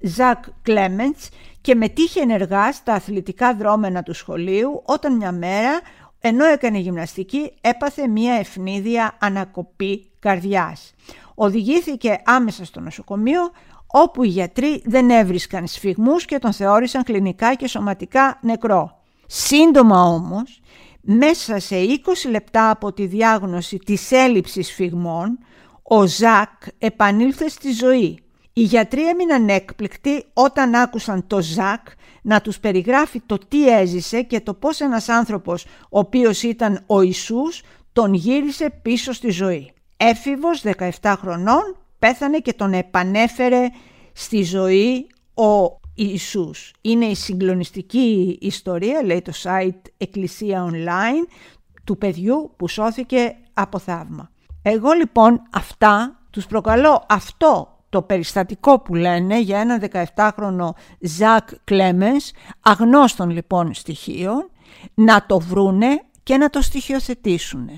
Ζακ 0.00 0.44
Κλέμεντς 0.62 1.28
και 1.60 1.74
μετήχε 1.74 2.20
ενεργά 2.20 2.72
στα 2.72 2.92
αθλητικά 2.92 3.54
δρόμενα 3.54 4.02
του 4.02 4.14
σχολείου 4.14 4.82
όταν 4.84 5.16
μια 5.16 5.32
μέρα 5.32 5.80
ενώ 6.20 6.44
έκανε 6.44 6.78
γυμναστική 6.78 7.52
έπαθε 7.60 8.08
μια 8.08 8.34
ευνίδια 8.34 9.16
ανακοπή 9.20 10.10
καρδιάς. 10.18 10.94
Οδηγήθηκε 11.34 12.22
άμεσα 12.24 12.64
στο 12.64 12.80
νοσοκομείο 12.80 13.50
όπου 13.92 14.24
οι 14.24 14.28
γιατροί 14.28 14.82
δεν 14.84 15.10
έβρισκαν 15.10 15.66
σφιγμούς 15.66 16.24
και 16.24 16.38
τον 16.38 16.52
θεώρησαν 16.52 17.02
κλινικά 17.02 17.54
και 17.54 17.68
σωματικά 17.68 18.38
νεκρό. 18.42 19.02
Σύντομα 19.26 20.02
όμως, 20.02 20.60
μέσα 21.00 21.58
σε 21.58 21.76
20 21.76 22.30
λεπτά 22.30 22.70
από 22.70 22.92
τη 22.92 23.06
διάγνωση 23.06 23.76
της 23.76 24.12
έλλειψης 24.12 24.66
σφιγμών, 24.66 25.38
ο 25.82 26.06
Ζακ 26.06 26.50
επανήλθε 26.78 27.48
στη 27.48 27.72
ζωή. 27.72 28.18
Οι 28.52 28.62
γιατροί 28.62 29.08
έμειναν 29.08 29.48
έκπληκτοι 29.48 30.24
όταν 30.32 30.74
άκουσαν 30.74 31.26
το 31.26 31.40
Ζακ 31.40 31.86
να 32.22 32.40
τους 32.40 32.58
περιγράφει 32.58 33.20
το 33.26 33.38
τι 33.48 33.68
έζησε 33.68 34.22
και 34.22 34.40
το 34.40 34.54
πώς 34.54 34.80
ένας 34.80 35.08
άνθρωπος, 35.08 35.64
ο 35.64 35.98
οποίος 35.98 36.42
ήταν 36.42 36.82
ο 36.86 37.00
Ιησούς, 37.00 37.62
τον 37.92 38.14
γύρισε 38.14 38.70
πίσω 38.82 39.12
στη 39.12 39.30
ζωή. 39.30 39.72
Έφηβος 39.96 40.62
17 41.00 41.14
χρονών 41.18 41.76
πέθανε 41.98 42.38
και 42.38 42.52
τον 42.52 42.72
επανέφερε 42.72 43.68
στη 44.12 44.42
ζωή 44.42 45.06
ο 45.34 45.80
Ιησούς. 45.94 46.72
Είναι 46.80 47.04
η 47.04 47.14
συγκλονιστική 47.14 48.38
ιστορία, 48.40 49.04
λέει 49.04 49.22
το 49.22 49.32
site 49.42 49.90
Εκκλησία 49.96 50.70
Online, 50.70 51.32
του 51.84 51.98
παιδιού 51.98 52.52
που 52.56 52.68
σώθηκε 52.68 53.36
από 53.54 53.78
θαύμα. 53.78 54.30
Εγώ 54.62 54.92
λοιπόν 54.92 55.42
αυτά 55.52 56.20
τους 56.30 56.46
προκαλώ 56.46 57.04
αυτό 57.08 57.78
το 57.88 58.02
περιστατικό 58.02 58.80
που 58.80 58.94
λένε 58.94 59.40
για 59.40 59.58
ένα 59.58 59.80
17χρονο 60.14 60.68
Ζακ 61.00 61.48
Κλέμενς, 61.64 62.30
αγνώστων 62.60 63.30
λοιπόν 63.30 63.74
στοιχείων, 63.74 64.50
να 64.94 65.26
το 65.26 65.40
βρούνε 65.40 66.02
και 66.22 66.36
να 66.36 66.50
το 66.50 66.62
στοιχειοθετήσουν 66.62 67.68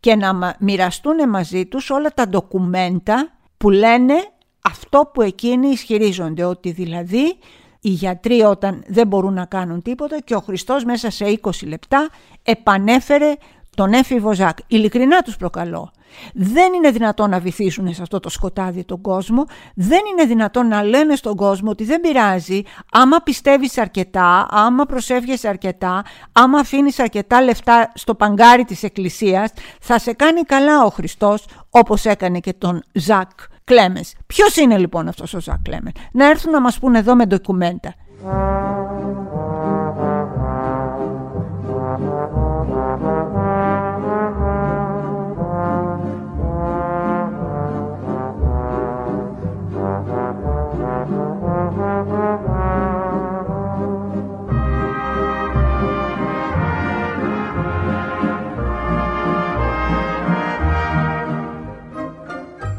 και 0.00 0.16
να 0.16 0.56
μοιραστούν 0.58 1.28
μαζί 1.28 1.66
τους 1.66 1.90
όλα 1.90 2.10
τα 2.10 2.28
ντοκουμέντα 2.28 3.35
που 3.56 3.70
λένε 3.70 4.14
αυτό 4.62 5.10
που 5.14 5.22
εκείνοι 5.22 5.68
ισχυρίζονται, 5.68 6.44
ότι 6.44 6.70
δηλαδή 6.70 7.38
οι 7.80 7.88
γιατροί 7.88 8.42
όταν 8.42 8.84
δεν 8.86 9.06
μπορούν 9.06 9.34
να 9.34 9.44
κάνουν 9.44 9.82
τίποτα 9.82 10.20
και 10.20 10.34
ο 10.34 10.40
Χριστός 10.40 10.84
μέσα 10.84 11.10
σε 11.10 11.40
20 11.42 11.50
λεπτά 11.66 12.08
επανέφερε 12.42 13.34
τον 13.76 13.92
έφηβο 13.92 14.34
Ζακ. 14.34 14.58
Ειλικρινά 14.66 15.22
τους 15.22 15.36
προκαλώ. 15.36 15.90
Δεν 16.34 16.72
είναι 16.72 16.90
δυνατόν 16.90 17.30
να 17.30 17.38
βυθίσουν 17.38 17.94
σε 17.94 18.02
αυτό 18.02 18.20
το 18.20 18.28
σκοτάδι 18.28 18.84
τον 18.84 19.00
κόσμο. 19.00 19.44
Δεν 19.74 20.00
είναι 20.12 20.24
δυνατόν 20.24 20.68
να 20.68 20.82
λένε 20.82 21.16
στον 21.16 21.36
κόσμο 21.36 21.70
ότι 21.70 21.84
δεν 21.84 22.00
πειράζει. 22.00 22.62
Άμα 22.92 23.16
πιστεύεις 23.18 23.78
αρκετά, 23.78 24.46
άμα 24.50 24.84
προσεύγεσαι 24.84 25.48
αρκετά, 25.48 26.04
άμα 26.32 26.58
αφήνεις 26.58 26.98
αρκετά 26.98 27.42
λεφτά 27.42 27.92
στο 27.94 28.14
παγκάρι 28.14 28.64
της 28.64 28.82
εκκλησίας, 28.82 29.52
θα 29.80 29.98
σε 29.98 30.12
κάνει 30.12 30.42
καλά 30.42 30.84
ο 30.84 30.88
Χριστός 30.88 31.44
όπως 31.70 32.04
έκανε 32.04 32.40
και 32.40 32.52
τον 32.52 32.82
Ζακ 32.92 33.30
Κλέμες. 33.64 34.14
Ποιος 34.26 34.56
είναι 34.56 34.78
λοιπόν 34.78 35.08
αυτός 35.08 35.34
ο 35.34 35.40
Ζακ 35.40 35.62
Κλέμες. 35.62 35.92
Να 36.12 36.26
έρθουν 36.26 36.52
να 36.52 36.60
μας 36.60 36.78
πούνε 36.78 36.98
εδώ 36.98 37.14
με 37.14 37.26
ντοκουμέντα. 37.26 37.94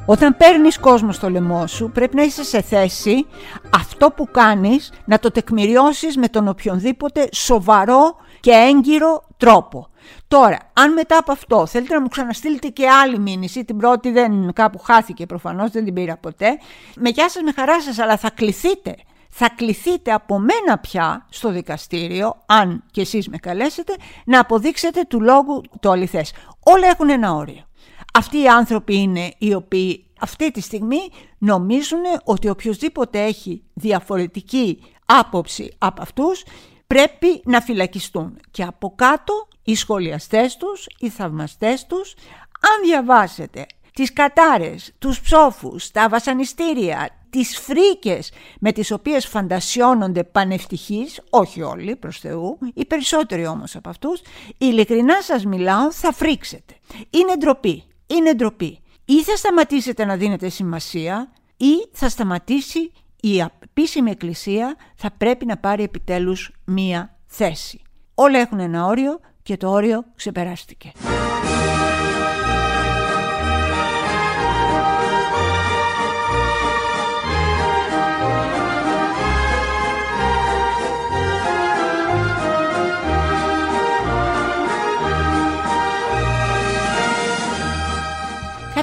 Όταν 0.10 0.38
παίρνεις 0.38 0.80
κόσμο 0.80 1.12
στο 1.12 1.30
λαιμό 1.30 1.68
σου 1.68 1.92
πρέπει 1.94 2.16
να 2.16 2.24
είσαι 2.24 2.44
σε 2.44 2.62
θέση 2.62 3.26
αυτό 3.74 4.10
που 4.12 4.28
κάνεις 4.32 4.92
να 5.06 5.20
το 5.20 5.32
τεκμηριώσεις 5.32 6.18
με 6.18 6.28
τον 6.28 6.48
οποιονδήποτε 6.48 7.30
σοβαρό 7.34 8.16
και 8.40 8.52
έγκυρο 8.52 9.24
τρόπο. 9.38 9.88
Τώρα, 10.28 10.58
αν 10.74 10.94
μετά 10.94 11.18
από 11.18 11.32
αυτό 11.32 11.66
θέλετε 11.66 11.94
να 11.94 12.02
μου 12.02 12.08
ξαναστείλετε 12.08 12.68
και 12.68 12.90
άλλη 12.90 13.20
μήνυση, 13.20 13.66
την 13.66 13.78
πρώτη 13.78 14.12
δεν 14.12 14.54
κάπου 14.54 14.80
χάθηκε 14.80 15.26
προφανώς, 15.26 15.72
δεν 15.72 15.84
την 15.84 15.94
πήρα 15.94 16.18
ποτέ, 16.18 16.58
με 16.96 17.10
γεια 17.10 17.30
σας, 17.30 17.42
με 17.42 17.52
χαρά 17.56 17.82
σας, 17.82 18.00
αλλά 18.00 18.18
θα 18.18 18.30
κληθείτε. 18.30 18.96
Θα 19.30 19.50
κληθείτε 19.56 20.12
από 20.14 20.40
μένα 20.40 20.78
πια 20.78 21.26
στο 21.30 21.50
δικαστήριο, 21.50 22.36
αν 22.46 22.84
και 22.92 23.02
εσείς 23.02 23.30
με 23.30 23.38
καλέσετε, 23.38 23.94
να 24.26 24.40
αποδείξετε 24.40 25.02
του 25.08 25.22
λόγου 25.22 25.62
το 25.80 25.92
αληθές. 25.92 26.34
Όλα 26.64 26.88
έχουν 26.88 27.10
ένα 27.10 27.34
όριο. 27.34 27.68
Αυτοί 28.14 28.42
οι 28.42 28.48
άνθρωποι 28.48 28.96
είναι 28.96 29.34
οι 29.38 29.54
οποίοι 29.54 30.06
αυτή 30.20 30.52
τη 30.52 30.62
στιγμή 30.62 31.10
νομίζουν 31.38 32.02
ότι 32.24 32.50
οποιοδήποτε 32.50 33.24
έχει 33.24 33.64
διαφορετική 33.74 34.80
άποψη 35.06 35.76
από 35.78 36.02
αυτούς 36.02 36.44
πρέπει 36.88 37.42
να 37.46 37.62
φυλακιστούν. 37.62 38.40
Και 38.52 38.64
από 38.64 38.94
κάτω 38.96 39.48
οι 39.64 39.76
σχολιαστές 39.76 40.58
τους, 40.58 40.86
οι 41.00 41.10
θαυμαστές 41.10 41.86
τους, 41.86 42.14
αν 42.60 42.84
διαβάσετε 42.84 43.66
τις 43.94 44.14
κατάρες, 44.14 44.94
τους 45.00 45.22
ψόφους, 45.22 45.92
τα 45.92 46.10
βασανιστήρια, 46.10 47.10
τις 47.30 47.58
φρίκες 47.58 48.32
με 48.60 48.72
τις 48.72 48.92
οποίες 48.92 49.26
φαντασιώνονται 49.28 50.24
πανευτυχείς, 50.24 51.22
όχι 51.30 51.62
όλοι 51.62 51.96
προς 51.96 52.20
Θεού, 52.20 52.58
οι 52.74 52.86
περισσότεροι 52.86 53.48
όμως 53.48 53.76
από 53.76 53.90
αυτούς, 53.90 54.22
ειλικρινά 54.58 55.22
σας 55.22 55.46
μιλάω 55.46 55.92
θα 55.92 56.14
φρίξετε. 56.14 56.76
Είναι 57.10 57.36
ντροπή, 57.38 57.84
είναι 58.08 58.34
ντροπή. 58.34 58.80
Ή 59.06 59.24
θα 59.24 59.36
σταματήσετε 59.36 60.06
να 60.06 60.16
δίνετε 60.16 60.50
σημασία 60.50 61.32
ή 61.58 61.88
θα 61.92 62.10
σταματήσει 62.10 62.92
η 63.22 63.40
επίσημη 63.64 64.12
εκκλησία 64.12 64.76
θα 64.96 65.12
πρέπει 65.18 65.46
να 65.46 65.58
πάρει 65.58 65.84
επιτέλους 65.84 66.52
μία 66.66 67.18
θέση. 67.26 67.82
Όλα 68.16 68.40
έχουν 68.40 68.60
ένα 68.60 68.86
όριο 68.86 69.20
και 69.44 69.58
το 69.58 69.70
όριο 69.70 70.06
ξεπεράστηκε. 70.16 70.92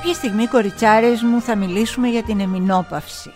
Κάποια 0.05 0.19
στιγμή 0.19 0.47
κοριτσάρες 0.47 1.23
μου 1.23 1.41
θα 1.41 1.57
μιλήσουμε 1.57 2.09
για 2.09 2.23
την 2.23 2.41
εμινόπαυση. 2.41 3.31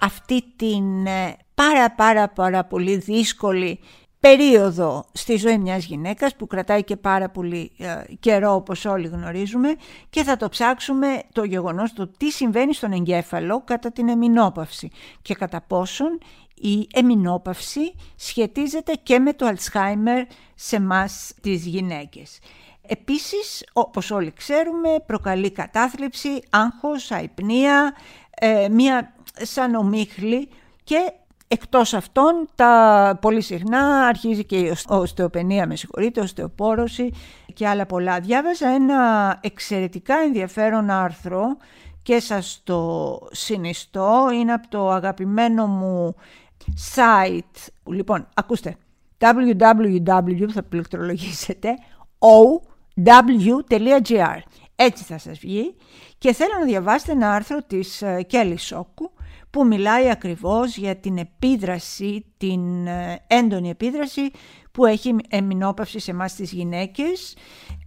Αυτή 0.00 0.44
την 0.56 1.06
ε, 1.06 1.36
πάρα 1.54 1.90
πάρα 1.90 2.28
πάρα 2.28 2.64
πολύ 2.64 2.96
δύσκολη 2.96 3.80
περίοδο 4.20 5.04
στη 5.12 5.36
ζωή 5.36 5.58
μιας 5.58 5.84
γυναίκας 5.84 6.36
που 6.36 6.46
κρατάει 6.46 6.84
και 6.84 6.96
πάρα 6.96 7.28
πολύ 7.30 7.72
ε, 7.78 8.14
καιρό 8.20 8.54
όπως 8.54 8.84
όλοι 8.84 9.06
γνωρίζουμε 9.06 9.74
και 10.10 10.22
θα 10.22 10.36
το 10.36 10.48
ψάξουμε 10.48 11.22
το 11.32 11.44
γεγονός 11.44 11.92
το 11.92 12.08
τι 12.16 12.30
συμβαίνει 12.30 12.74
στον 12.74 12.92
εγκέφαλο 12.92 13.62
κατά 13.64 13.92
την 13.92 14.08
εμινόπαυση 14.08 14.90
και 15.22 15.34
κατά 15.34 15.60
πόσον 15.66 16.18
η 16.54 16.86
εμινόπαυση 16.92 17.94
σχετίζεται 18.16 18.92
και 19.02 19.18
με 19.18 19.32
το 19.32 19.46
Αλτσχάιμερ 19.46 20.24
σε 20.54 20.80
μας 20.80 21.34
τις 21.40 21.66
γυναίκες. 21.66 22.38
Επίσης, 22.90 23.64
όπως 23.72 24.10
όλοι 24.10 24.32
ξέρουμε, 24.32 24.88
προκαλεί 25.06 25.50
κατάθλιψη, 25.50 26.40
άγχος, 26.50 27.10
αϊπνία, 27.10 27.94
ε, 28.40 28.68
μία 28.68 29.12
σαν 29.32 29.74
ομίχλη 29.74 30.48
και 30.84 31.12
εκτός 31.48 31.94
αυτών 31.94 32.48
τα 32.54 33.18
πολύ 33.20 33.40
συχνά 33.40 34.06
αρχίζει 34.06 34.44
και 34.44 34.58
η 34.58 34.74
οστεοπενία, 34.88 35.66
με 35.66 35.76
συγχωρείτε, 35.76 36.20
οστεοπόρωση 36.20 37.10
και 37.54 37.68
άλλα 37.68 37.86
πολλά. 37.86 38.20
Διάβαζα 38.20 38.68
ένα 38.68 39.38
εξαιρετικά 39.40 40.14
ενδιαφέρον 40.14 40.90
άρθρο 40.90 41.56
και 42.02 42.20
σας 42.20 42.60
το 42.64 43.18
συνιστώ, 43.30 44.28
είναι 44.32 44.52
από 44.52 44.68
το 44.68 44.90
αγαπημένο 44.90 45.66
μου 45.66 46.14
site, 46.94 47.68
λοιπόν, 47.84 48.28
ακούστε, 48.34 48.76
www 49.18 50.50
θα 50.52 50.62
πληκτρολογήσετε, 50.62 51.74
o 52.18 52.67
w.gr. 53.04 54.38
Έτσι 54.76 55.04
θα 55.04 55.18
σας 55.18 55.38
βγει 55.38 55.74
και 56.18 56.32
θέλω 56.32 56.52
να 56.58 56.64
διαβάσετε 56.64 57.12
ένα 57.12 57.32
άρθρο 57.32 57.62
της 57.62 58.02
Κέλλη 58.26 58.58
Σόκου 58.58 59.10
που 59.50 59.66
μιλάει 59.66 60.10
ακριβώς 60.10 60.76
για 60.76 60.96
την 60.96 61.18
επίδραση, 61.18 62.24
την 62.36 62.86
ε, 62.86 63.24
έντονη 63.26 63.70
επίδραση 63.70 64.30
που 64.72 64.86
έχει 64.86 65.16
εμεινόπαυση 65.28 65.98
σε 65.98 66.10
εμάς 66.10 66.34
τις 66.34 66.52
γυναίκες 66.52 67.36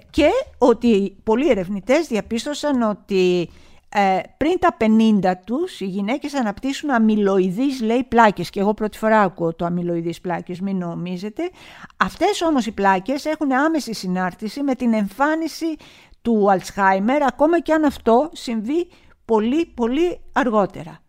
και 0.09 0.29
ότι 0.57 1.15
πολλοί 1.23 1.49
ερευνητές 1.49 2.07
διαπίστωσαν 2.07 2.81
ότι 2.81 3.49
ε, 3.93 4.19
πριν 4.37 4.59
τα 4.59 4.77
50 4.79 5.33
τους 5.45 5.79
οι 5.79 5.85
γυναίκες 5.85 6.33
αναπτύσσουν 6.33 6.89
αμυλοειδείς 6.89 7.81
λέει 7.81 8.03
πλάκες. 8.03 8.49
Και 8.49 8.59
εγώ 8.59 8.73
πρώτη 8.73 8.97
φορά 8.97 9.21
ακούω 9.21 9.53
το 9.53 9.65
αμυλοειδείς 9.65 10.21
πλάκες 10.21 10.59
μην 10.59 10.77
νομίζετε. 10.77 11.49
Αυτές 11.97 12.41
όμως 12.41 12.65
οι 12.65 12.71
πλάκες 12.71 13.25
έχουν 13.25 13.51
άμεση 13.51 13.93
συνάρτηση 13.93 14.63
με 14.63 14.75
την 14.75 14.93
εμφάνιση 14.93 15.75
του 16.21 16.51
Αλτσχάιμερ 16.51 17.23
ακόμα 17.23 17.59
και 17.59 17.73
αν 17.73 17.83
αυτό 17.83 18.29
συμβεί 18.33 18.87
πολύ 19.25 19.65
πολύ 19.65 20.19
αργότερα. 20.33 20.99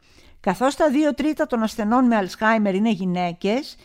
Καθώς 0.40 0.76
τα 0.76 0.90
δύο 0.90 1.14
τρίτα 1.14 1.46
των 1.46 1.62
ασθενών 1.62 2.06
με 2.06 2.16
Αλτσχάιμερ 2.16 2.74
είναι 2.74 2.90
γυναίκες 2.90 3.76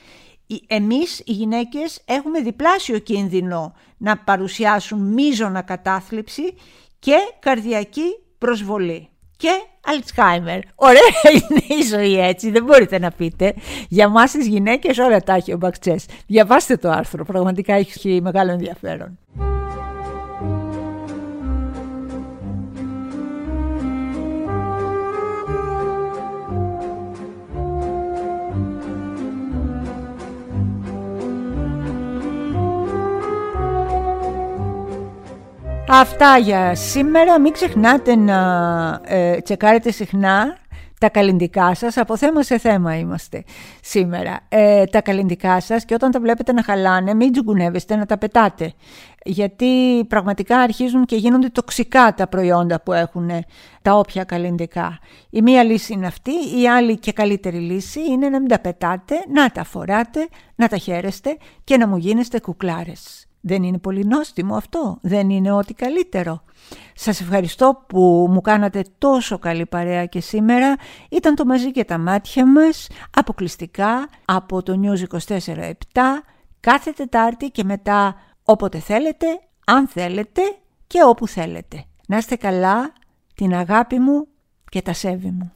εμείς 0.68 1.20
οι 1.26 1.32
γυναίκες 1.32 2.02
έχουμε 2.06 2.42
διπλάσιο 2.42 3.00
κίνδυνο 3.00 3.74
να 3.98 4.18
παρουσιάσουν 4.18 5.14
μίζωνα 5.14 5.62
κατάθλιψη 5.62 6.54
και 7.00 7.16
καρδιακή 7.40 8.27
προσβολή. 8.38 9.10
Και 9.38 9.50
Αλτσχάιμερ. 9.86 10.60
Ωραία 10.76 11.02
είναι 11.34 11.82
η 11.82 11.86
ζωή 11.88 12.19
έτσι, 12.19 12.52
δεν 12.52 12.63
μπορείτε 12.63 13.00
να 13.00 13.12
πείτε. 13.12 13.54
Για 13.89 14.08
μας 14.10 14.32
τις 14.32 14.47
γυναίκες 14.47 14.97
όλα 14.97 15.21
τα 15.21 15.34
έχει 15.34 15.54
ο 15.54 15.58
Μπαξτσές. 15.58 16.06
Διαβάστε 16.28 16.78
το 16.78 16.89
άρθρο, 16.89 17.26
πραγματικά 17.26 17.73
έχει 17.73 18.19
μεγάλο 18.21 18.52
ενδιαφέρον. 18.52 19.17
Αυτά 35.89 36.38
για 36.38 36.76
σήμερα. 36.76 37.39
Μην 37.39 37.52
ξεχνάτε 37.52 38.15
να 38.15 38.39
ε, 39.06 39.38
τσεκάρετε 39.38 39.91
συχνά 39.91 40.58
τα 41.00 41.10
καλλιντικά 41.10 41.76
σας. 41.76 41.97
Από 41.97 42.17
θέμα 42.17 42.43
σε 42.43 42.58
θέμα 42.58 42.97
είμαστε 42.97 43.43
σήμερα. 43.82 44.39
Ε, 44.50 44.84
τα 44.86 45.02
καλλιντικά 45.02 45.60
σας 45.60 45.86
και 45.86 45.93
όταν 45.93 46.12
τα 46.12 46.19
βλέπετε 46.19 46.52
να 46.52 46.63
χαλάνε 46.63 47.13
μην 47.13 47.32
τζουγκουνεύεστε 47.32 47.95
να 47.95 48.06
τα 48.06 48.17
πετάτε. 48.17 48.73
Γιατί 49.26 50.06
πραγματικά 50.08 50.58
αρχίζουν 50.58 51.06
και 51.06 51.15
γίνονται 51.15 51.50
τοξικά 51.50 52.13
τα 52.13 52.28
προϊόντα 52.28 52.82
που 52.82 52.93
έχουν 52.93 53.30
τα 53.82 53.93
όποια 53.93 54.24
καλλιντικά. 54.24 54.99
Η 55.30 55.41
μία 55.41 55.64
λύση 55.64 55.93
είναι 55.93 56.07
αυτή, 56.07 56.32
η 56.62 56.70
άλλη 56.70 56.97
και 56.97 57.12
καλύτερη 57.12 57.57
λύση 57.57 57.99
είναι 58.12 58.30
να 58.30 58.39
μην 58.39 58.47
τα 58.47 58.59
πετάτε, 58.59 59.16
να 59.34 59.49
τα 59.49 59.64
φοράτε, 59.64 60.28
να 60.55 60.68
τα 60.68 60.78
χαίρεστε 60.78 61.38
και 61.64 61.78
να 61.78 61.88
μου 61.88 61.97
γίνεστε 61.97 62.39
κουκλάρες. 62.39 63.26
Δεν 63.42 63.64
είναι 63.64 63.78
πολύ 63.78 64.06
νόστιμο 64.06 64.56
αυτό, 64.56 64.98
δεν 65.02 65.30
είναι 65.30 65.52
ό,τι 65.52 65.74
καλύτερο. 65.74 66.44
Σας 66.94 67.22
ευχαριστώ 67.22 67.84
που 67.88 68.28
μου 68.30 68.42
κάνατε 68.42 68.84
τόσο 68.98 69.40
καλή 69.40 69.66
παρέα 69.66 70.06
και 70.06 70.20
σήμερα. 70.20 70.76
Ήταν 71.10 71.36
το 71.36 71.46
μαζί 71.46 71.72
και 71.72 71.84
τα 71.84 71.98
μάτια 71.98 72.46
μας, 72.46 72.88
αποκλειστικά 73.16 74.10
από 74.26 74.64
το 74.64 74.80
News 74.84 75.20
24-7, 75.38 75.72
κάθε 76.60 76.92
Τετάρτη 76.92 77.50
και 77.50 77.64
μετά 77.64 78.16
όποτε 78.44 78.80
θέλετε, 78.80 79.26
αν 79.66 79.88
θέλετε 79.88 80.42
και 80.88 81.04
όπου 81.04 81.28
θέλετε. 81.28 81.86
Να 82.08 82.18
είστε 82.18 82.36
καλά, 82.36 82.94
την 83.36 83.54
αγάπη 83.54 84.00
μου 84.00 84.28
και 84.70 84.82
τα 84.82 84.94
σέβη 84.94 85.32
μου. 85.32 85.52